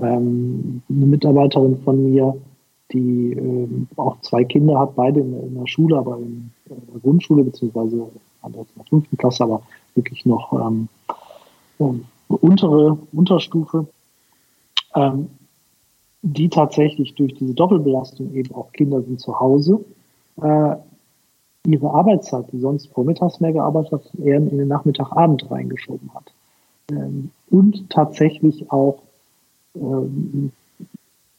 [0.00, 2.36] Ähm, eine Mitarbeiterin von mir
[2.92, 7.44] die äh, auch zwei Kinder hat, beide in, in der Schule, aber in, der Grundschule,
[7.44, 8.10] beziehungsweise
[8.46, 9.62] in der fünften Klasse, aber
[9.94, 10.88] wirklich noch ähm,
[11.78, 13.86] ähm, untere Unterstufe,
[14.94, 15.28] ähm,
[16.22, 19.84] die tatsächlich durch diese Doppelbelastung eben auch Kinder sind zu Hause,
[20.42, 20.76] äh,
[21.66, 26.32] ihre Arbeitszeit, die sonst vormittags mehr gearbeitet hat, eher in den Nachmittagabend reingeschoben hat.
[26.90, 29.02] Ähm, und tatsächlich auch
[29.74, 30.52] ähm,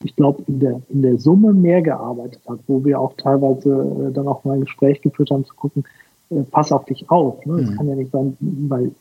[0.03, 4.11] ich glaube, in der, in der Summe mehr gearbeitet hat, wo wir auch teilweise äh,
[4.11, 5.83] dann auch mal ein Gespräch geführt haben, zu gucken,
[6.29, 7.45] äh, pass auf dich auf.
[7.45, 7.61] Ne?
[7.61, 7.75] Das mhm.
[7.75, 8.91] kann ja nicht sein, weil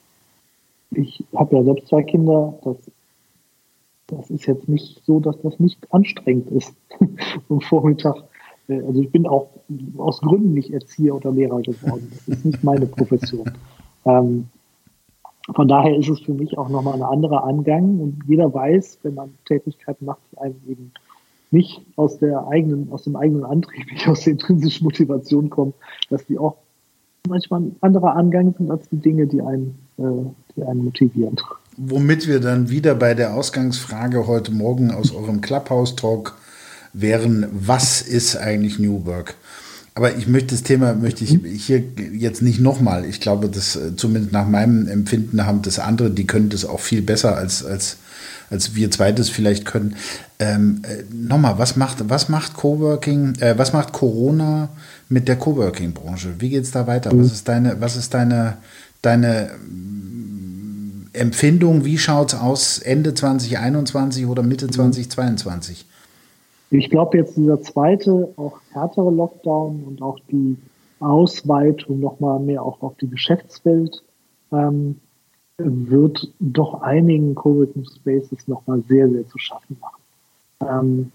[0.93, 2.77] ich habe ja selbst zwei Kinder, das,
[4.09, 6.75] das ist jetzt nicht so, dass das nicht anstrengend ist
[7.49, 8.17] am Vormittag.
[8.71, 9.51] Äh, also ich bin auch
[9.99, 12.11] aus Gründen nicht Erzieher oder Lehrer geworden.
[12.11, 13.51] Das ist nicht meine Profession.
[14.07, 14.49] Ähm,
[15.55, 19.13] von daher ist es für mich auch nochmal ein anderer Angang und jeder weiß, wenn
[19.13, 20.93] man Tätigkeiten macht, die einem eben
[21.51, 25.75] nicht aus der eigenen, aus dem eigenen Antrieb, nicht aus der intrinsischen Motivation kommen,
[26.09, 26.57] dass die auch
[27.29, 30.03] manchmal ein anderer Angang sind als die Dinge, die einen, äh,
[30.57, 31.37] die einen motivieren.
[31.77, 36.37] Womit wir dann wieder bei der Ausgangsfrage heute Morgen aus eurem Clubhouse-Talk
[36.93, 39.35] wären, was ist eigentlich New Work?
[39.95, 43.05] Aber ich möchte das Thema möchte ich hier jetzt nicht nochmal.
[43.05, 46.81] Ich glaube, dass äh, zumindest nach meinem Empfinden haben das andere, die können das auch
[46.81, 47.97] viel besser als, als,
[48.51, 49.97] als wir zweites vielleicht können.
[50.39, 54.71] Ähm, äh, nochmal, was macht, was macht Coworking, äh, was macht Corona
[55.09, 56.37] mit der Coworking-Branche?
[56.39, 57.11] Wie geht es da weiter?
[57.13, 58.59] Was ist deine, was ist deine,
[59.03, 61.85] deine mm, Empfindung?
[61.85, 65.85] Wie schaut es aus Ende 2021 oder Mitte 2022?
[66.71, 70.57] Ich glaube jetzt dieser zweite, auch härtere Lockdown und auch die
[71.01, 74.03] Ausweitung nochmal mehr auch auf die Geschäftswelt
[74.53, 75.01] ähm,
[75.59, 80.01] wird doch einigen Coworking Spaces nochmal sehr, sehr zu schaffen machen.
[80.61, 81.13] Ähm,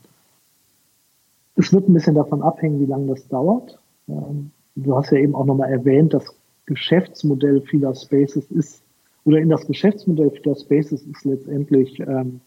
[1.56, 3.80] es wird ein bisschen davon abhängen, wie lange das dauert.
[4.08, 8.82] Ähm, du hast ja eben auch nochmal erwähnt, das Geschäftsmodell vieler Spaces ist,
[9.24, 12.41] oder in das Geschäftsmodell vieler Spaces ist letztendlich ähm,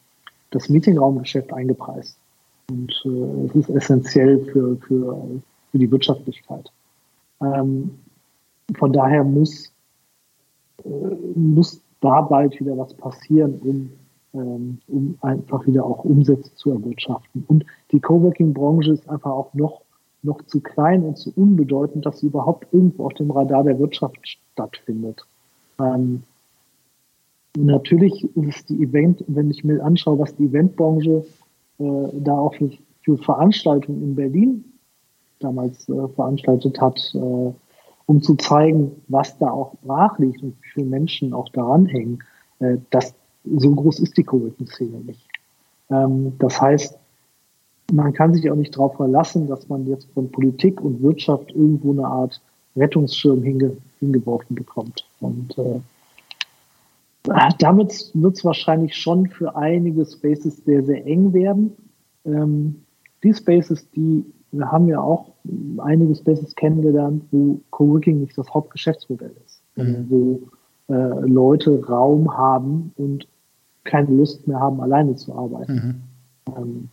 [0.51, 2.19] das Meetingraumgeschäft eingepreist.
[2.71, 6.71] Und äh, es ist essentiell für, für, für die Wirtschaftlichkeit.
[7.41, 7.99] Ähm,
[8.77, 9.73] von daher muss,
[10.85, 10.89] äh,
[11.35, 13.91] muss da bald wieder was passieren, um,
[14.35, 17.45] ähm, um einfach wieder auch Umsätze zu erwirtschaften.
[17.49, 19.83] Und die Coworking-Branche ist einfach auch noch,
[20.23, 24.19] noch zu klein und zu unbedeutend, dass sie überhaupt irgendwo auf dem Radar der Wirtschaft
[24.23, 25.25] stattfindet.
[25.81, 26.23] Ähm,
[27.57, 31.25] natürlich ist es die Event, wenn ich mir anschaue, was die Eventbranche
[31.79, 32.71] da auch für,
[33.03, 34.65] für Veranstaltungen in Berlin
[35.41, 37.53] damals äh, veranstaltet hat, äh,
[38.07, 42.23] um zu zeigen, was da auch brach liegt und wie viele Menschen auch daran hängen.
[42.61, 43.15] Äh, das,
[43.45, 45.27] so groß ist die Coworking-Szene nicht.
[45.91, 46.99] Ähm, das heißt,
[47.93, 51.93] man kann sich auch nicht darauf verlassen, dass man jetzt von Politik und Wirtschaft irgendwo
[51.93, 52.41] eine Art
[52.77, 55.07] Rettungsschirm hinge, hingeworfen bekommt.
[55.21, 55.81] Und äh,
[57.59, 61.73] damit wird es wahrscheinlich schon für einige Spaces sehr, sehr eng werden.
[62.25, 62.83] Ähm,
[63.23, 65.33] die Spaces, die wir haben ja auch
[65.79, 69.63] einige Spaces kennengelernt, wo Coworking nicht das Hauptgeschäftsmodell ist.
[69.77, 70.07] Mhm.
[70.09, 70.41] Wo
[70.93, 73.29] äh, Leute Raum haben und
[73.85, 76.03] keine Lust mehr haben, alleine zu arbeiten.
[76.47, 76.55] Mhm.
[76.57, 76.89] Ähm,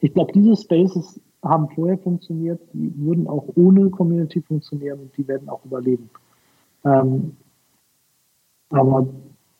[0.00, 5.26] ich glaube, diese Spaces haben vorher funktioniert, die würden auch ohne Community funktionieren und die
[5.26, 6.10] werden auch überleben.
[6.84, 7.36] Ähm,
[8.70, 9.06] aber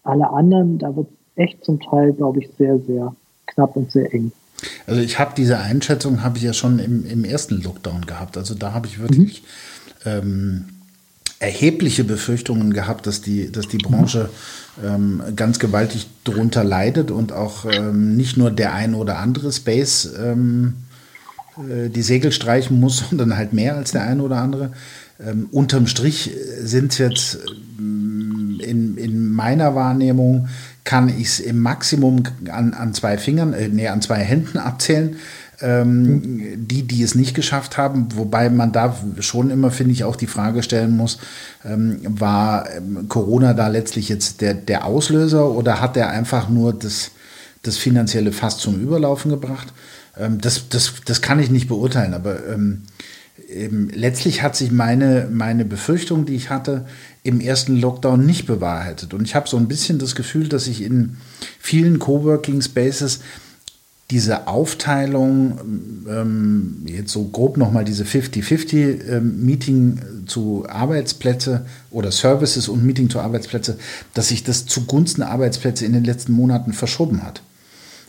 [0.03, 3.15] alle anderen, da wird echt zum Teil, glaube ich, sehr, sehr
[3.47, 4.33] knapp und sehr eng.
[4.87, 8.37] Also ich habe diese Einschätzung, habe ich ja schon im, im ersten Lockdown gehabt.
[8.37, 9.43] Also da habe ich wirklich
[10.05, 10.11] mhm.
[10.11, 10.65] ähm,
[11.39, 14.29] erhebliche Befürchtungen gehabt, dass die, dass die Branche
[14.85, 20.11] ähm, ganz gewaltig darunter leidet und auch ähm, nicht nur der ein oder andere Space
[20.19, 20.75] ähm,
[21.57, 24.73] äh, die Segel streichen muss, sondern halt mehr als der eine oder andere.
[25.19, 27.39] Ähm, unterm Strich sind es jetzt
[28.63, 30.49] in, in meiner Wahrnehmung
[30.85, 35.17] kann ich es im Maximum an, an zwei Fingern, äh, nee, an zwei Händen abzählen.
[35.63, 40.17] Ähm, die, die es nicht geschafft haben, wobei man da schon immer, finde ich, auch
[40.17, 41.19] die Frage stellen muss,
[41.67, 46.73] ähm, war ähm, Corona da letztlich jetzt der, der Auslöser oder hat er einfach nur
[46.73, 47.11] das,
[47.63, 49.75] das finanzielle Fass zum Überlaufen gebracht?
[50.17, 52.39] Ähm, das, das, das kann ich nicht beurteilen, aber
[53.53, 56.87] ähm, letztlich hat sich meine, meine Befürchtung, die ich hatte,
[57.23, 59.15] im ersten Lockdown nicht bewahrheitet.
[59.15, 61.17] Und ich habe so ein bisschen das Gefühl, dass ich in
[61.59, 63.21] vielen Coworking Spaces
[64.11, 65.59] diese Aufteilung,
[66.09, 73.09] ähm, jetzt so grob nochmal diese 50-50 ähm, Meeting zu Arbeitsplätze oder Services und Meeting
[73.09, 73.79] zu Arbeitsplätze,
[74.15, 77.43] dass sich das zugunsten Arbeitsplätze in den letzten Monaten verschoben hat.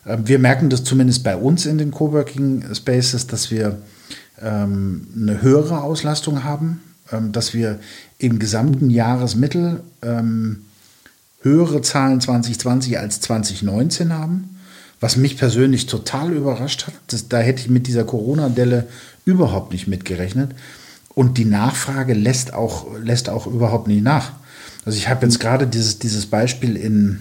[0.08, 3.78] Ähm, wir merken das zumindest bei uns in den Coworking Spaces, dass wir
[4.42, 7.80] ähm, eine höhere Auslastung haben, ähm, dass wir
[8.18, 10.66] im gesamten Jahresmittel ähm,
[11.42, 14.52] höhere Zahlen 2020 als 2019 haben
[15.02, 16.94] was mich persönlich total überrascht hat.
[17.08, 18.88] Das, da hätte ich mit dieser Corona-Delle
[19.26, 20.52] überhaupt nicht mitgerechnet.
[21.14, 24.32] Und die Nachfrage lässt auch, lässt auch überhaupt nicht nach.
[24.86, 27.20] Also ich habe jetzt gerade dieses, dieses Beispiel in,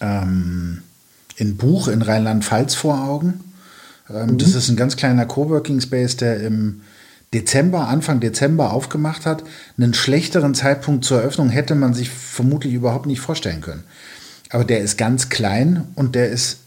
[0.00, 0.82] ähm,
[1.36, 3.40] in Buch in Rheinland-Pfalz vor Augen.
[4.10, 4.38] Ähm, mhm.
[4.38, 6.82] Das ist ein ganz kleiner Coworking Space, der im
[7.32, 9.44] Dezember, Anfang Dezember aufgemacht hat.
[9.76, 13.84] Einen schlechteren Zeitpunkt zur Eröffnung hätte man sich vermutlich überhaupt nicht vorstellen können.
[14.50, 16.58] Aber der ist ganz klein und der ist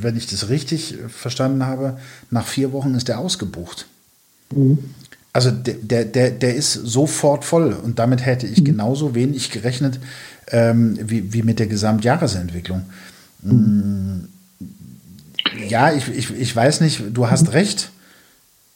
[0.00, 1.98] wenn ich das richtig verstanden habe,
[2.30, 3.86] nach vier Wochen ist der ausgebucht.
[4.54, 4.78] Mhm.
[5.32, 8.64] Also der, der, der ist sofort voll und damit hätte ich mhm.
[8.64, 10.00] genauso wenig gerechnet
[10.50, 12.84] ähm, wie, wie mit der Gesamtjahresentwicklung.
[13.42, 14.28] Mhm.
[15.68, 17.90] Ja, ich, ich, ich weiß nicht, du hast recht,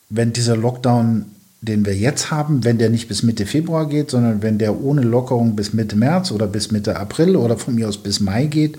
[0.08, 1.26] wenn dieser Lockdown,
[1.60, 5.02] den wir jetzt haben, wenn der nicht bis Mitte Februar geht, sondern wenn der ohne
[5.02, 8.78] Lockerung bis Mitte März oder bis Mitte April oder von mir aus bis Mai geht,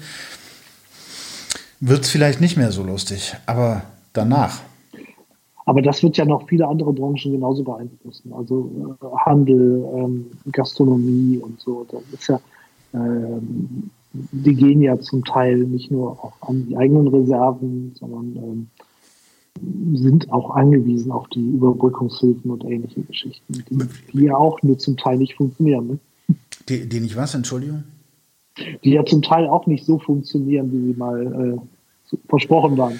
[1.80, 3.84] wird es vielleicht nicht mehr so lustig, aber
[4.14, 4.60] danach.
[5.66, 8.34] Aber das wird ja noch viele andere Branchen genauso beeinflussen.
[8.34, 11.86] Also äh, Handel, ähm, Gastronomie und so.
[11.90, 12.40] Das ist ja,
[12.94, 18.68] ähm, die gehen ja zum Teil nicht nur auch an die eigenen Reserven, sondern ähm,
[19.98, 23.78] sind auch angewiesen auf die Überbrückungshilfen und ähnliche Geschichten, die,
[24.14, 25.88] die ja auch nur zum Teil nicht funktionieren.
[25.88, 26.00] Ne?
[26.68, 27.84] Die, die nicht was, Entschuldigung?
[28.84, 31.60] die ja zum Teil auch nicht so funktionieren, wie sie mal
[32.12, 33.00] äh, versprochen waren.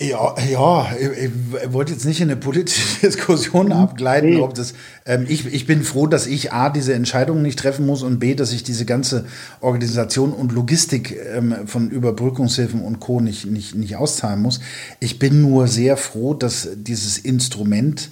[0.00, 3.72] Ja, ja, ich, wollte jetzt nicht in eine politische Diskussion mhm.
[3.72, 4.40] abgleiten, nee.
[4.40, 4.74] ob das.
[5.04, 8.36] Ähm, ich, ich bin froh, dass ich A, diese Entscheidungen nicht treffen muss und B,
[8.36, 9.26] dass ich diese ganze
[9.60, 13.18] Organisation und Logistik ähm, von Überbrückungshilfen und Co.
[13.20, 14.60] Nicht, nicht, nicht auszahlen muss.
[15.00, 18.10] Ich bin nur sehr froh, dass dieses Instrument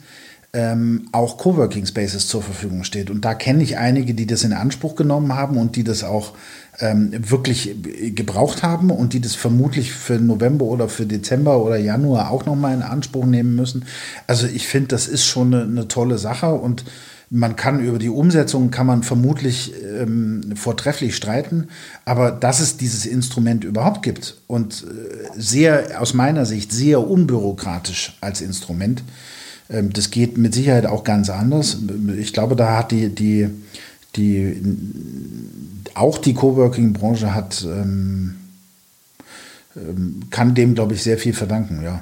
[0.53, 3.11] ähm, auch Coworking Spaces zur Verfügung steht.
[3.11, 6.33] Und da kenne ich einige, die das in Anspruch genommen haben und die das auch
[6.81, 7.75] ähm, wirklich
[8.15, 12.75] gebraucht haben und die das vermutlich für November oder für Dezember oder Januar auch nochmal
[12.75, 13.85] in Anspruch nehmen müssen.
[14.27, 16.85] Also ich finde, das ist schon eine, eine, tolle Sache und
[17.29, 21.69] man kann über die Umsetzung kann man vermutlich ähm, vortrefflich streiten,
[22.05, 28.17] aber dass es dieses Instrument überhaupt gibt und äh, sehr aus meiner Sicht sehr unbürokratisch
[28.21, 29.03] als Instrument,
[29.71, 31.79] ähm, das geht mit Sicherheit auch ganz anders.
[32.17, 33.49] Ich glaube, da hat die, die,
[34.15, 34.62] die
[35.97, 38.37] auch die Coworking-Branche hat, ähm,
[39.77, 42.01] ähm, kann dem, glaube ich, sehr viel verdanken, ja.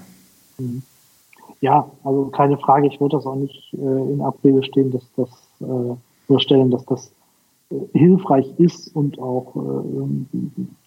[1.61, 5.29] Ja, also keine Frage, ich würde das auch nicht äh, in Abrede stehen, dass das
[5.61, 5.95] äh,
[6.29, 7.11] überstellen, dass das
[7.71, 10.37] äh, hilfreich ist und auch, äh,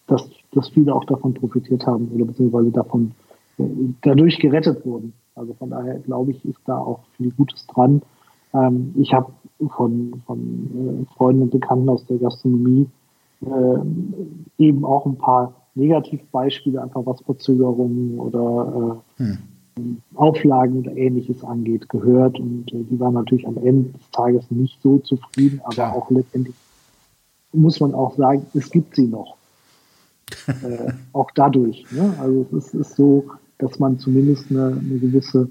[0.06, 3.12] dass, dass viele auch davon profitiert haben oder beziehungsweise davon
[3.58, 3.64] äh,
[4.02, 5.12] dadurch gerettet wurden.
[5.34, 8.02] Also von daher glaube ich, ist da auch viel Gutes dran.
[8.58, 9.32] Ähm, ich habe
[9.76, 12.86] von, von äh, Freunden und Bekannten aus der Gastronomie
[13.42, 13.78] äh,
[14.58, 19.38] eben auch ein paar Negativbeispiele, einfach was Verzögerungen oder äh, hm.
[20.16, 22.38] Auflagen oder ähnliches angeht, gehört.
[22.40, 25.94] Und äh, die waren natürlich am Ende des Tages nicht so zufrieden, aber Klar.
[25.94, 26.54] auch letztendlich
[27.52, 29.36] muss man auch sagen, es gibt sie noch.
[30.46, 31.86] äh, auch dadurch.
[31.90, 32.14] Ne?
[32.20, 33.24] Also es ist, ist so,
[33.58, 35.48] dass man zumindest eine, eine gewisse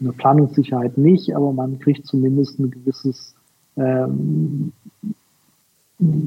[0.00, 3.34] eine Planungssicherheit nicht, aber man kriegt zumindest ein gewisses
[3.76, 4.72] ähm,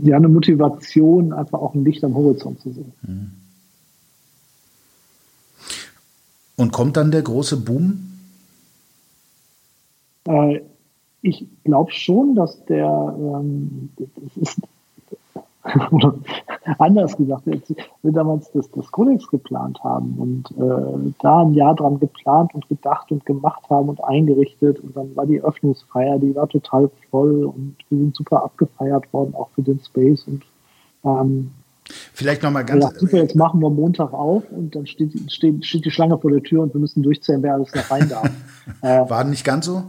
[0.03, 2.93] ja eine Motivation, einfach auch ein Licht am Horizont zu sehen.
[3.01, 3.31] Mhm.
[6.55, 8.09] Und kommt dann der große Boom?
[10.27, 10.61] Äh,
[11.21, 14.61] ich glaube schon, dass der, ähm, das ist
[15.91, 16.15] oder
[16.79, 21.75] anders gesagt, als wir damals das, das Codex geplant haben und äh, da ein Jahr
[21.75, 26.35] dran geplant und gedacht und gemacht haben und eingerichtet und dann war die Öffnungsfeier, die
[26.35, 30.43] war total voll und wir sind super abgefeiert worden, auch für den Space und
[31.05, 31.51] ähm,
[32.13, 32.83] Vielleicht nochmal ganz.
[32.83, 36.31] Ja, super, jetzt machen wir Montag auf und dann steht, steht, steht die Schlange vor
[36.31, 38.29] der Tür und wir müssen durchzählen, wer alles noch rein darf.
[38.81, 39.83] äh, War nicht ganz so?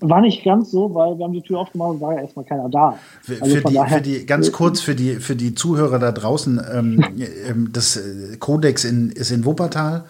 [0.00, 2.68] War nicht ganz so, weil wir haben die Tür aufgemacht und war ja erstmal keiner
[2.68, 2.98] da.
[3.22, 6.60] Für, also für, die, für die, ganz kurz für die, für die Zuhörer da draußen,
[6.72, 7.04] ähm,
[7.48, 10.04] ähm das äh, Codex in, ist in Wuppertal.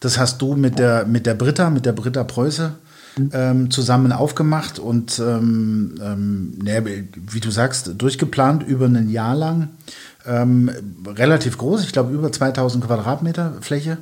[0.00, 2.74] Das hast du mit der, mit der Britta, mit der Britta Preuße
[3.32, 6.58] ähm, zusammen aufgemacht und ähm, ähm,
[7.30, 9.68] wie du sagst, durchgeplant über ein Jahr lang.
[10.26, 10.70] Ähm,
[11.06, 13.98] relativ groß, ich glaube über 2000 Quadratmeter Fläche.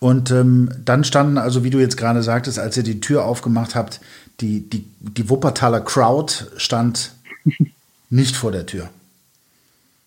[0.00, 3.76] Und ähm, dann standen, also wie du jetzt gerade sagtest, als ihr die Tür aufgemacht
[3.76, 4.00] habt,
[4.40, 7.14] die, die, die Wuppertaler Crowd stand
[8.10, 8.88] nicht vor der Tür.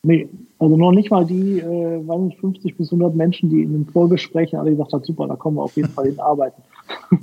[0.04, 3.74] Nee, also noch nicht mal die, äh, weiß nicht, 50 bis 100 Menschen, die in
[3.74, 6.62] den Vorgesprächen alle gesagt haben, super, da kommen wir auf jeden Fall hin arbeiten.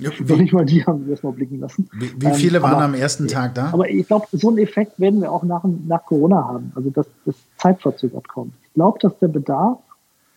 [0.01, 1.89] Ja, noch nicht mal die haben wir erstmal blicken lassen.
[1.93, 3.71] Wie, wie viele ähm, waren aber, am ersten Tag da?
[3.73, 7.07] Aber ich glaube, so einen Effekt werden wir auch nach, nach Corona haben, also dass
[7.25, 8.53] das zeitverzögert kommt.
[8.65, 9.79] Ich glaube, dass der Bedarf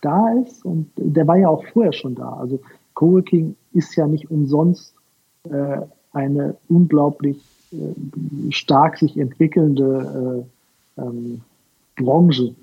[0.00, 2.32] da ist und der war ja auch vorher schon da.
[2.34, 2.60] Also
[2.94, 4.94] Coworking ist ja nicht umsonst
[5.44, 5.78] äh,
[6.16, 7.36] eine unglaublich
[7.72, 10.46] äh, stark sich entwickelnde
[10.98, 11.42] äh, ähm,
[11.96, 12.54] Branche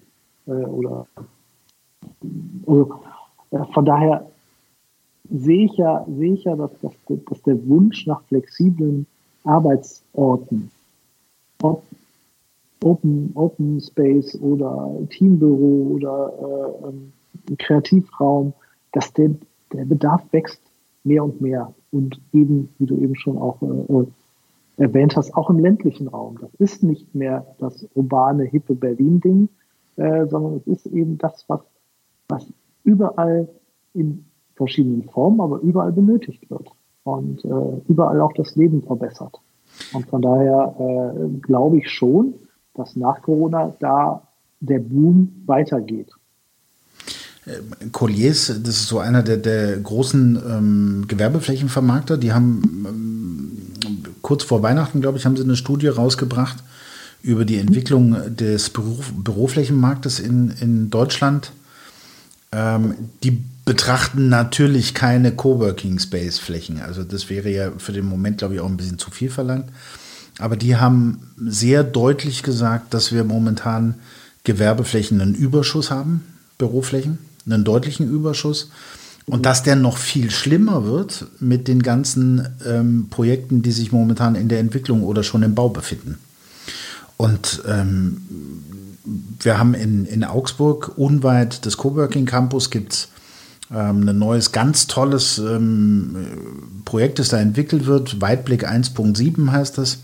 [0.47, 1.07] äh, oder
[2.67, 3.01] also,
[3.51, 4.25] äh, von daher
[5.29, 9.05] sehe ich ja, sehe ich ja, dass, dass, dass der Wunsch nach flexiblen
[9.43, 10.71] Arbeitsorten,
[11.61, 11.83] ob
[12.83, 17.13] Open, Open Space oder Teambüro oder äh, ähm,
[17.57, 18.53] Kreativraum,
[18.91, 19.31] dass der,
[19.71, 20.61] der Bedarf wächst
[21.05, 21.73] mehr und mehr.
[21.93, 24.07] Und eben, wie du eben schon auch äh, äh
[24.77, 26.39] erwähnt hast, auch im ländlichen Raum.
[26.41, 29.47] Das ist nicht mehr das urbane, hippe Berlin-Ding,
[29.97, 31.61] äh, sondern es ist eben das, was,
[32.27, 32.51] was
[32.83, 33.47] überall
[33.93, 34.25] in
[34.55, 36.69] verschiedenen Formen, aber überall benötigt wird
[37.03, 39.39] und äh, überall auch das Leben verbessert.
[39.93, 42.33] Und von daher äh, glaube ich schon,
[42.73, 44.27] dass nach Corona da
[44.59, 46.11] der Boom weitergeht.
[47.45, 54.43] Äh, Colliers, das ist so einer der, der großen ähm, Gewerbeflächenvermarkter, die haben ähm, kurz
[54.43, 56.57] vor Weihnachten, glaube ich, haben sie eine Studie rausgebracht
[57.21, 61.51] über die Entwicklung des Büro, Büroflächenmarktes in, in Deutschland.
[62.51, 66.81] Ähm, die betrachten natürlich keine Coworking Space Flächen.
[66.81, 69.69] Also das wäre ja für den Moment, glaube ich, auch ein bisschen zu viel verlangt.
[70.39, 73.95] Aber die haben sehr deutlich gesagt, dass wir momentan
[74.43, 76.23] Gewerbeflächen einen Überschuss haben,
[76.57, 78.69] Büroflächen, einen deutlichen Überschuss.
[79.25, 84.35] Und dass der noch viel schlimmer wird mit den ganzen ähm, Projekten, die sich momentan
[84.35, 86.17] in der Entwicklung oder schon im Bau befinden.
[87.15, 88.21] Und ähm,
[89.39, 93.07] wir haben in, in Augsburg, unweit des Coworking Campus, gibt es
[93.71, 98.19] ähm, ein neues, ganz tolles ähm, Projekt, das da entwickelt wird.
[98.19, 99.99] Weitblick 1.7 heißt das.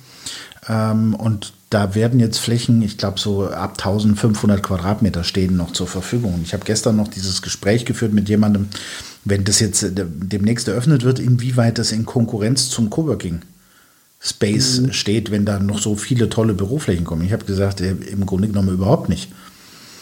[0.67, 5.87] Ähm, und da werden jetzt Flächen, ich glaube so ab 1500 Quadratmeter stehen noch zur
[5.87, 6.41] Verfügung.
[6.43, 8.69] Ich habe gestern noch dieses Gespräch geführt mit jemandem,
[9.23, 13.41] wenn das jetzt äh, demnächst eröffnet wird, inwieweit das in Konkurrenz zum Coworking
[14.19, 14.93] Space mhm.
[14.93, 17.23] steht, wenn da noch so viele tolle Büroflächen kommen.
[17.23, 19.31] Ich habe gesagt, äh, im Grunde genommen überhaupt nicht.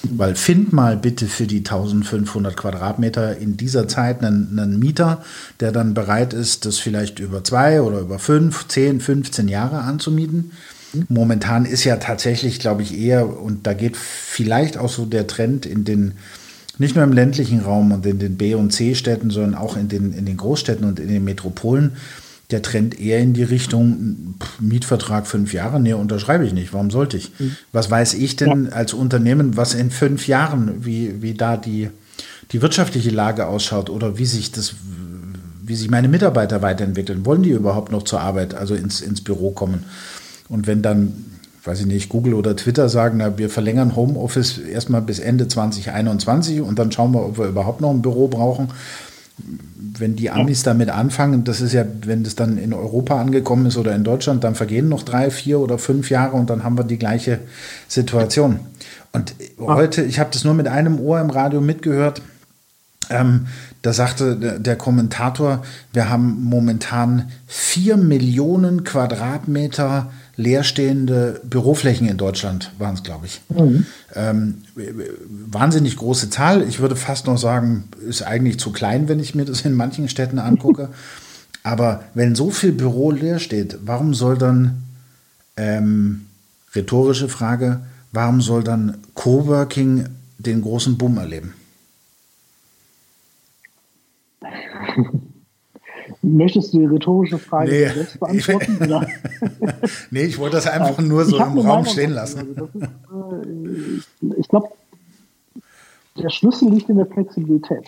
[0.09, 5.24] Weil find mal bitte für die 1500 Quadratmeter in dieser Zeit einen, einen, Mieter,
[5.59, 10.51] der dann bereit ist, das vielleicht über zwei oder über fünf, zehn, 15 Jahre anzumieten.
[11.09, 15.65] Momentan ist ja tatsächlich, glaube ich, eher, und da geht vielleicht auch so der Trend
[15.65, 16.13] in den,
[16.77, 20.13] nicht nur im ländlichen Raum und in den B- und C-Städten, sondern auch in den,
[20.13, 21.93] in den Großstädten und in den Metropolen,
[22.51, 25.79] der Trend eher in die Richtung Mietvertrag fünf Jahre.
[25.79, 26.73] Nee, unterschreibe ich nicht.
[26.73, 27.31] Warum sollte ich?
[27.39, 27.57] Mhm.
[27.73, 31.89] Was weiß ich denn als Unternehmen, was in fünf Jahren, wie, wie da die,
[32.51, 34.75] die wirtschaftliche Lage ausschaut oder wie sich das,
[35.61, 37.25] wie sich meine Mitarbeiter weiterentwickeln?
[37.25, 39.83] Wollen die überhaupt noch zur Arbeit, also ins, ins Büro kommen?
[40.49, 41.25] Und wenn dann,
[41.63, 46.61] weiß ich nicht, Google oder Twitter sagen, na, wir verlängern Homeoffice erstmal bis Ende 2021
[46.61, 48.69] und dann schauen wir, ob wir überhaupt noch ein Büro brauchen.
[49.99, 53.77] Wenn die Amis damit anfangen, das ist ja, wenn das dann in Europa angekommen ist
[53.77, 56.83] oder in Deutschland, dann vergehen noch drei, vier oder fünf Jahre und dann haben wir
[56.83, 57.39] die gleiche
[57.87, 58.59] Situation.
[59.11, 62.21] Und heute, ich habe das nur mit einem Ohr im Radio mitgehört,
[63.09, 63.47] ähm,
[63.81, 72.93] da sagte der Kommentator, wir haben momentan vier Millionen Quadratmeter leerstehende Büroflächen in Deutschland, waren
[72.93, 73.41] es, glaube ich.
[73.49, 73.85] Mhm.
[74.13, 74.61] Ähm,
[75.25, 76.61] wahnsinnig große Zahl.
[76.61, 80.07] Ich würde fast noch sagen, ist eigentlich zu klein, wenn ich mir das in manchen
[80.07, 80.89] Städten angucke.
[81.63, 84.83] Aber wenn so viel Büro leer steht, warum soll dann,
[85.57, 86.27] ähm,
[86.73, 87.81] rhetorische Frage,
[88.11, 90.05] warum soll dann Coworking
[90.38, 91.53] den großen Boom erleben?
[96.28, 97.88] Möchtest du die rhetorische Frage nee.
[97.88, 98.78] selbst beantworten?
[100.11, 102.55] Nee, ich wollte das einfach nur so im Raum stehen lassen.
[102.57, 104.69] Also ist, äh, ich glaube,
[106.17, 107.88] der Schlüssel liegt in der Flexibilität.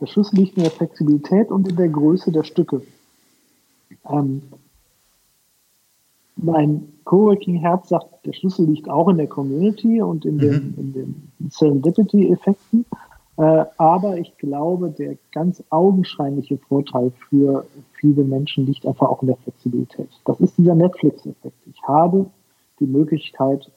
[0.00, 2.82] Der Schlüssel liegt in der Flexibilität und in der Größe der Stücke.
[4.10, 4.42] Ähm,
[6.36, 10.40] mein Coworking-Herz sagt, der Schlüssel liegt auch in der Community und in, mhm.
[10.40, 12.84] den, den Serendipity-Effekten.
[13.38, 17.64] Äh, aber ich glaube, der ganz augenscheinliche Vorteil für
[17.94, 20.10] viele Menschen liegt einfach auch in der Flexibilität.
[20.24, 21.56] Das ist dieser Netflix-Effekt.
[21.66, 22.26] Ich habe
[22.78, 23.70] die Möglichkeit,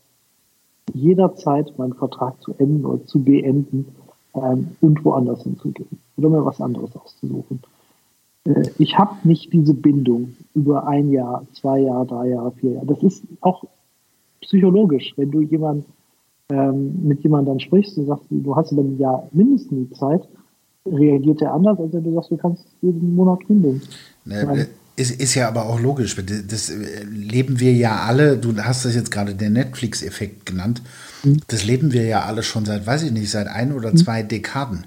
[0.94, 3.96] jederzeit meinen Vertrag zu enden oder zu beenden
[4.36, 7.62] ähm, und woanders hinzugehen oder mir was anderes auszusuchen.
[8.46, 12.88] Äh, ich habe nicht diese Bindung über ein Jahr, zwei Jahre, drei Jahre, vier Jahre.
[12.88, 13.64] Das ist auch
[14.42, 15.86] psychologisch, wenn du jemand
[16.52, 20.22] ähm, mit jemandem dann sprichst und sagst, du hast aber ein Jahr mindestens die Zeit,
[20.86, 23.82] reagiert er anders, als wenn du sagst, du kannst jeden Monat kündigen.
[24.26, 26.16] Ne, ist, ist ja aber auch logisch.
[26.16, 30.82] Das äh, leben wir ja alle, du hast das jetzt gerade den Netflix-Effekt genannt,
[31.24, 31.42] mhm.
[31.48, 33.98] das leben wir ja alle schon seit, weiß ich nicht, seit ein oder mhm.
[33.98, 34.86] zwei Dekaden.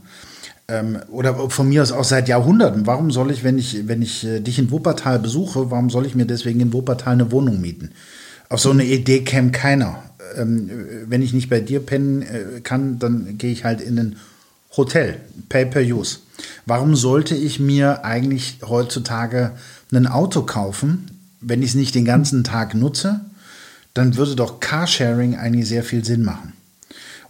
[0.69, 2.87] Ähm, oder von mir aus auch seit Jahrhunderten.
[2.87, 6.15] Warum soll ich, wenn ich, wenn ich äh, dich in Wuppertal besuche, warum soll ich
[6.15, 7.91] mir deswegen in Wuppertal eine Wohnung mieten?
[8.51, 10.03] Auf so eine Idee käme keiner.
[10.37, 10.70] Ähm,
[11.07, 14.16] wenn ich nicht bei dir pennen äh, kann, dann gehe ich halt in ein
[14.76, 15.16] Hotel,
[15.49, 16.18] Pay per Use.
[16.66, 19.53] Warum sollte ich mir eigentlich heutzutage
[19.93, 21.11] ein Auto kaufen,
[21.41, 23.20] wenn ich es nicht den ganzen Tag nutze?
[23.95, 26.53] Dann würde doch Carsharing eigentlich sehr viel Sinn machen.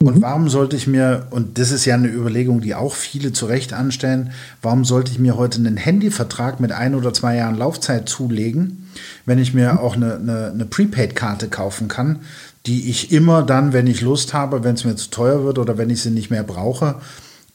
[0.01, 0.23] Und mhm.
[0.23, 3.73] warum sollte ich mir, und das ist ja eine Überlegung, die auch viele zu Recht
[3.73, 4.31] anstellen,
[4.63, 8.91] warum sollte ich mir heute einen Handyvertrag mit ein oder zwei Jahren Laufzeit zulegen,
[9.27, 12.21] wenn ich mir auch eine, eine, eine Prepaid-Karte kaufen kann,
[12.69, 15.79] die ich immer dann, wenn ich Lust habe, wenn es mir zu teuer wird oder
[15.79, 16.97] wenn ich sie nicht mehr brauche,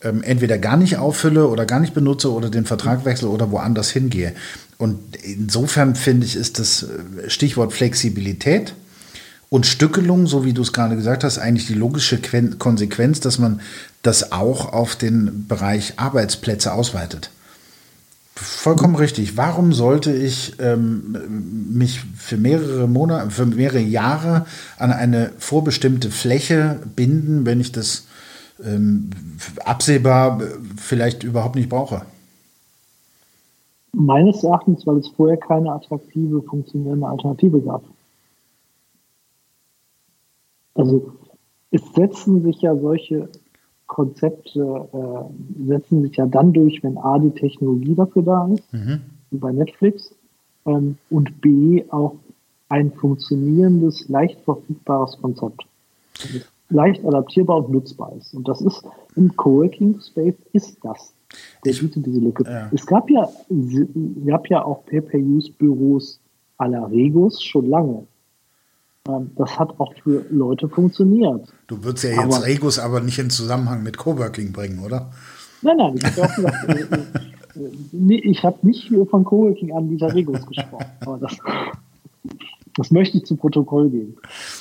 [0.02, 3.92] ähm, entweder gar nicht auffülle oder gar nicht benutze oder den Vertrag wechsle oder woanders
[3.92, 4.34] hingehe.
[4.80, 8.74] Und insofern finde ich, ist das äh, Stichwort Flexibilität
[9.50, 12.20] und Stückelung, so wie du es gerade gesagt hast, eigentlich die logische
[12.58, 13.62] Konsequenz, dass man
[14.02, 17.30] das auch auf den Bereich Arbeitsplätze ausweitet.
[18.44, 19.38] Vollkommen richtig.
[19.38, 24.46] Warum sollte ich ähm, mich für mehrere Monate, für mehrere Jahre
[24.78, 28.06] an eine vorbestimmte Fläche binden, wenn ich das
[28.64, 29.12] ähm,
[29.64, 30.42] absehbar
[30.76, 32.02] vielleicht überhaupt nicht brauche?
[33.94, 37.84] Meines Erachtens, weil es vorher keine attraktive, funktionierende Alternative gab.
[40.76, 41.14] Also
[41.72, 43.30] es setzen sich ja solche
[43.94, 49.02] Konzepte, äh, setzen sich ja dann durch, wenn A, die Technologie dafür da ist, mhm.
[49.30, 50.16] wie bei Netflix,
[50.66, 52.16] ähm, und B, auch
[52.70, 55.62] ein funktionierendes, leicht verfügbares Konzept.
[56.24, 56.40] Also
[56.70, 58.34] leicht adaptierbar und nutzbar ist.
[58.34, 58.84] Und das ist
[59.16, 61.14] im Coworking Space ist das.
[61.66, 62.44] Der bietet diese Lücke.
[62.46, 62.70] Ja.
[62.74, 63.30] Es gab ja,
[64.26, 66.20] gab ja auch Pay-per-Use-Büros
[66.58, 68.08] à la Regos schon lange.
[69.10, 71.54] Ähm, das hat auch für Leute funktioniert.
[71.68, 75.12] Du würdest ja jetzt aber, Regos aber nicht in Zusammenhang mit Coworking bringen, oder?
[75.62, 76.52] Nein, nein, ich habe
[77.56, 80.86] äh, äh, habe nicht von Coworking an dieser Regos gesprochen.
[81.20, 81.38] Das,
[82.78, 84.16] das möchte ich zu Protokoll geben.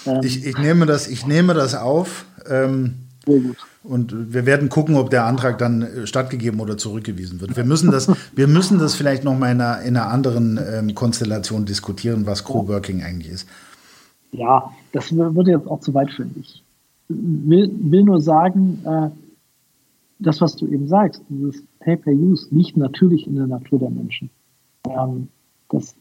[0.06, 2.24] Ähm, ich, ich, nehme das, ich nehme das auf.
[2.48, 3.56] Ähm, sehr gut.
[3.84, 7.56] Und wir werden gucken, ob der Antrag dann äh, stattgegeben oder zurückgewiesen wird.
[7.56, 10.94] Wir müssen das, wir müssen das vielleicht noch mal in einer, in einer anderen ähm,
[10.96, 13.48] Konstellation diskutieren, was Coworking eigentlich ist.
[14.32, 16.34] Ja, das würde jetzt auch zu weit führen.
[16.40, 16.62] Ich
[17.08, 19.10] will, will nur sagen, äh,
[20.18, 24.30] das, was du eben sagst, dieses Pay-per-Use liegt natürlich in der Natur der Menschen.
[24.88, 25.28] Ähm,
[25.68, 25.94] das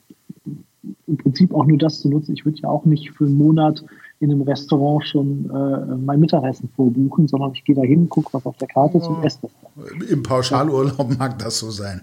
[1.07, 2.33] im Prinzip auch nur das zu nutzen.
[2.33, 3.83] Ich würde ja auch nicht für einen Monat
[4.19, 8.45] in einem Restaurant schon äh, mein Mittagessen vorbuchen, sondern ich gehe da hin, gucke, was
[8.45, 10.09] auf der Karte ist und esse das.
[10.09, 12.01] Im Pauschalurlaub mag das so sein.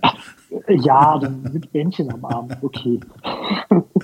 [0.69, 3.01] Ja, dann mit Bändchen am Abend, okay.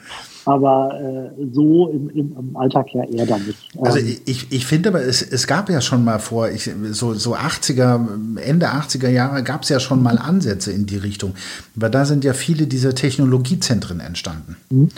[0.47, 3.59] aber äh, so im, im, im, Alltag ja eher dann nicht.
[3.81, 7.15] Also ähm, ich, ich finde aber, es, es gab ja schon mal vor, ich, so,
[7.15, 11.35] so 80er, Ende 80er Jahre gab es ja schon mal Ansätze in die Richtung.
[11.75, 14.57] Weil da sind ja viele dieser Technologiezentren entstanden.
[14.71, 14.89] Mhm.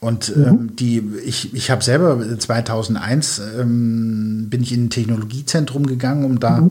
[0.00, 0.44] Und mhm.
[0.44, 6.40] ähm, die, ich, ich habe selber 2001 ähm, bin ich in ein Technologiezentrum gegangen, um
[6.40, 6.70] da mhm.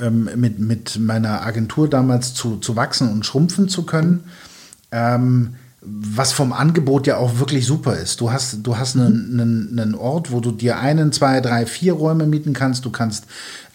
[0.00, 4.24] ähm, mit, mit meiner Agentur damals zu, zu wachsen und schrumpfen zu können.
[4.90, 5.54] Ähm,
[5.90, 8.20] was vom Angebot ja auch wirklich super ist.
[8.20, 11.94] Du hast, du hast einen, einen, einen Ort, wo du dir einen, zwei, drei, vier
[11.94, 12.84] Räume mieten kannst.
[12.84, 13.24] Du kannst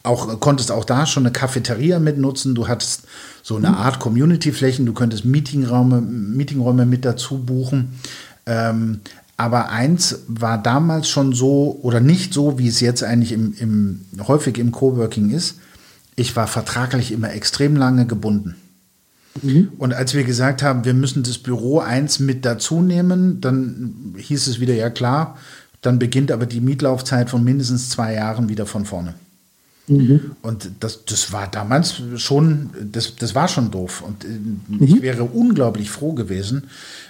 [0.03, 2.55] auch, konntest auch da schon eine Cafeteria mitnutzen.
[2.55, 3.03] Du hattest
[3.41, 4.86] so eine Art Community-Flächen.
[4.86, 7.99] Du könntest Meetingräume, Meetingräume mit dazu buchen.
[8.45, 8.99] Ähm,
[9.38, 14.05] aber eins war damals schon so oder nicht so, wie es jetzt eigentlich im, im,
[14.28, 15.55] häufig im Coworking ist.
[16.16, 18.55] Ich war vertraglich immer extrem lange gebunden.
[19.41, 19.71] Mhm.
[19.77, 24.47] Und als wir gesagt haben, wir müssen das Büro eins mit dazu nehmen, dann hieß
[24.47, 25.38] es wieder, ja klar,
[25.81, 29.15] dann beginnt aber die Mietlaufzeit von mindestens zwei Jahren wieder von vorne.
[29.88, 30.31] Mhm.
[30.41, 34.01] Und das, das war damals schon, das, das war schon doof.
[34.01, 34.84] Und äh, mhm.
[34.84, 36.63] ich wäre unglaublich froh gewesen,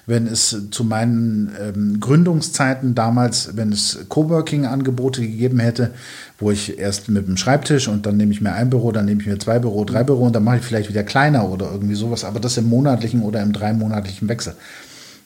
[0.08, 5.92] wenn es zu meinen ähm, Gründungszeiten damals, wenn es Coworking-Angebote gegeben hätte,
[6.40, 9.22] wo ich erst mit dem Schreibtisch und dann nehme ich mir ein Büro, dann nehme
[9.22, 11.96] ich mir zwei Büro, drei Büro und dann mache ich vielleicht wieder kleiner oder irgendwie
[11.96, 14.56] sowas, aber das im monatlichen oder im dreimonatlichen Wechsel.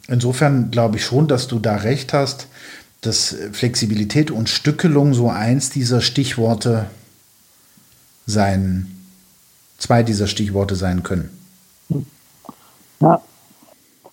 [0.09, 2.47] Insofern glaube ich schon, dass du da recht hast,
[3.01, 6.87] dass Flexibilität und Stückelung so eins dieser Stichworte
[8.27, 8.85] sein,
[9.79, 11.31] zwei dieser Stichworte sein können.
[12.99, 13.21] Ja,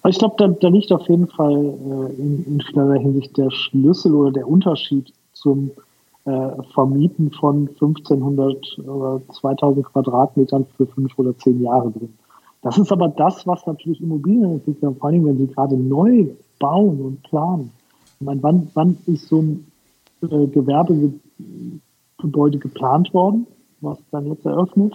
[0.07, 4.15] ich glaube, da, da, liegt auf jeden Fall äh, in, in vielerlei Hinsicht der Schlüssel
[4.15, 5.71] oder der Unterschied zum
[6.27, 12.15] äh, Vermieten von 1500 oder 2000 Quadratmetern für fünf oder zehn Jahre drin.
[12.63, 16.27] Das ist aber das, was natürlich Immobilienentwickler, vor allem wenn sie gerade neu
[16.59, 17.71] bauen und planen.
[18.21, 19.67] Ich meine, wann, wann ist so ein
[20.23, 23.47] äh, Gewerbegebäude geplant worden?
[23.85, 24.95] Was dann jetzt eröffnet.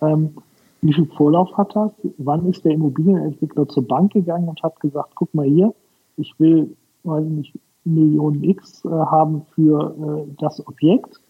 [0.00, 0.34] Ähm,
[0.80, 1.90] wie viel Vorlauf hat das?
[2.18, 5.74] Wann ist der Immobilienentwickler zur Bank gegangen und hat gesagt, guck mal hier,
[6.16, 11.20] ich will, weiß nicht, Millionen X äh, haben für äh, das Objekt.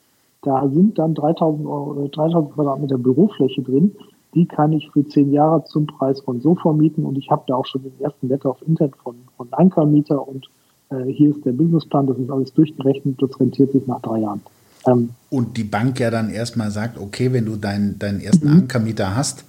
[0.43, 3.95] Da sind dann 3000, Euro, 3000 Quadratmeter Bürofläche drin.
[4.35, 7.57] Die kann ich für zehn Jahre zum Preis von so vermieten und ich habe da
[7.57, 10.49] auch schon den ersten Letter of Intent von, von Ankermieter und
[10.91, 14.43] äh, hier ist der Businessplan, das ist alles durchgerechnet, das rentiert sich nach drei Jahren.
[14.87, 18.61] Ähm, und die Bank ja dann erstmal sagt, okay, wenn du deinen deinen ersten mhm.
[18.61, 19.45] Ankermieter hast,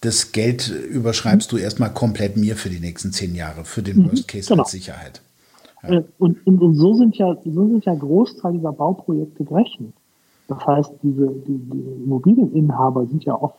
[0.00, 4.10] das Geld überschreibst du erstmal komplett mir für die nächsten zehn Jahre, für den mhm,
[4.10, 4.62] Worst Case genau.
[4.62, 5.22] als Sicherheit.
[5.82, 5.94] Ja.
[5.94, 9.92] Äh, und, und, und, so sind ja, so sind ja Großteil dieser Bauprojekte gerechnet.
[10.48, 13.56] Das heißt, diese, die, die Immobilieninhaber sind ja oft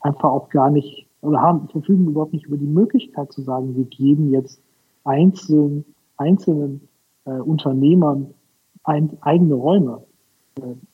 [0.00, 3.84] einfach auch gar nicht oder haben, verfügen überhaupt nicht über die Möglichkeit zu sagen, wir
[3.84, 4.60] geben jetzt
[5.04, 5.84] einzelnen,
[6.16, 6.88] einzelnen
[7.24, 8.34] äh, Unternehmern
[8.84, 10.02] ein, eigene Räume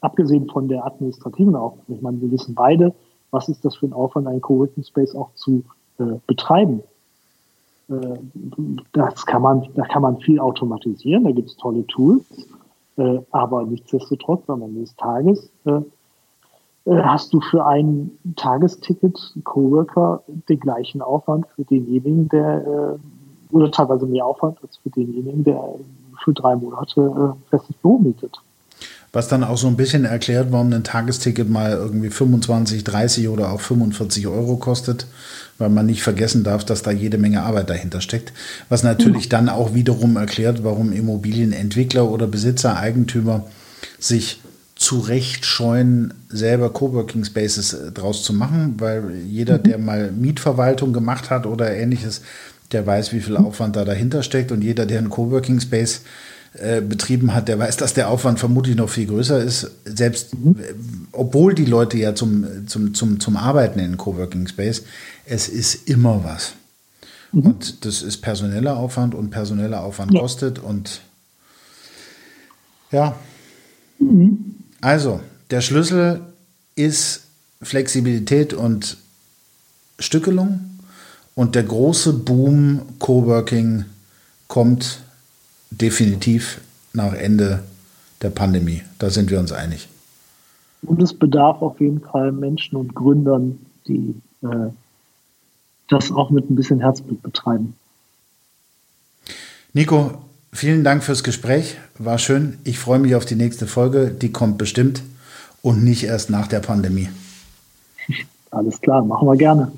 [0.00, 2.94] abgesehen von der administrativen Aufgabe, ich meine, wir wissen beide,
[3.30, 5.64] was ist das für ein Aufwand, einen Coworking Space auch zu
[5.98, 6.82] äh, betreiben.
[7.88, 8.18] Äh,
[8.92, 12.24] das kann man, da kann man viel automatisieren, da gibt es tolle Tools,
[12.96, 15.80] äh, aber nichtsdestotrotz am Ende des Tages äh,
[16.84, 22.98] äh, hast du für ein Tagesticket Coworker den gleichen Aufwand für denjenigen, der
[23.50, 25.62] oder teilweise mehr Aufwand als für denjenigen, der
[26.22, 28.38] für drei Monate festes Büro mietet.
[29.12, 33.52] Was dann auch so ein bisschen erklärt, warum ein Tagesticket mal irgendwie 25, 30 oder
[33.52, 35.06] auch 45 Euro kostet,
[35.56, 38.32] weil man nicht vergessen darf, dass da jede Menge Arbeit dahinter steckt.
[38.68, 39.30] Was natürlich ja.
[39.30, 43.46] dann auch wiederum erklärt, warum Immobilienentwickler oder Besitzer, Eigentümer
[43.98, 44.40] sich
[44.78, 49.62] zu Recht scheuen, selber Coworking Spaces äh, draus zu machen, weil jeder, mhm.
[49.64, 52.22] der mal Mietverwaltung gemacht hat oder ähnliches,
[52.70, 56.02] der weiß, wie viel Aufwand da dahinter steckt und jeder, der einen Coworking Space
[56.54, 59.70] äh, betrieben hat, der weiß, dass der Aufwand vermutlich noch viel größer ist.
[59.84, 60.56] Selbst mhm.
[61.12, 64.82] obwohl die Leute ja zum, zum, zum, zum Arbeiten in Coworking Space,
[65.26, 66.54] es ist immer was.
[67.32, 67.42] Mhm.
[67.42, 70.20] Und das ist personeller Aufwand und personeller Aufwand ja.
[70.20, 71.02] kostet und
[72.90, 73.14] ja.
[73.98, 74.54] Mhm.
[74.80, 75.20] Also,
[75.50, 76.20] der Schlüssel
[76.74, 77.24] ist
[77.60, 78.96] Flexibilität und
[79.98, 80.60] Stückelung
[81.34, 83.84] und der große Boom Coworking
[84.46, 85.00] kommt
[85.70, 86.60] definitiv
[86.92, 87.62] nach Ende
[88.22, 88.82] der Pandemie.
[88.98, 89.88] Da sind wir uns einig.
[90.82, 94.70] Und es bedarf auf jeden Fall Menschen und Gründern, die äh,
[95.88, 97.74] das auch mit ein bisschen Herzblut betreiben.
[99.72, 101.76] Nico, vielen Dank fürs Gespräch.
[101.98, 102.58] War schön.
[102.64, 104.08] Ich freue mich auf die nächste Folge.
[104.10, 105.02] Die kommt bestimmt
[105.62, 107.08] und nicht erst nach der Pandemie.
[108.50, 109.72] Alles klar, machen wir gerne.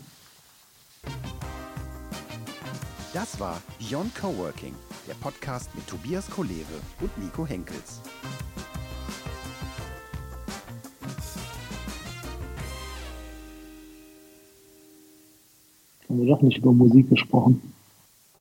[3.13, 4.75] Das war Beyond Coworking
[5.11, 8.01] der Podcast mit Tobias Kolewe und Nico Henkels.
[16.09, 17.61] Haben wir doch nicht über Musik gesprochen.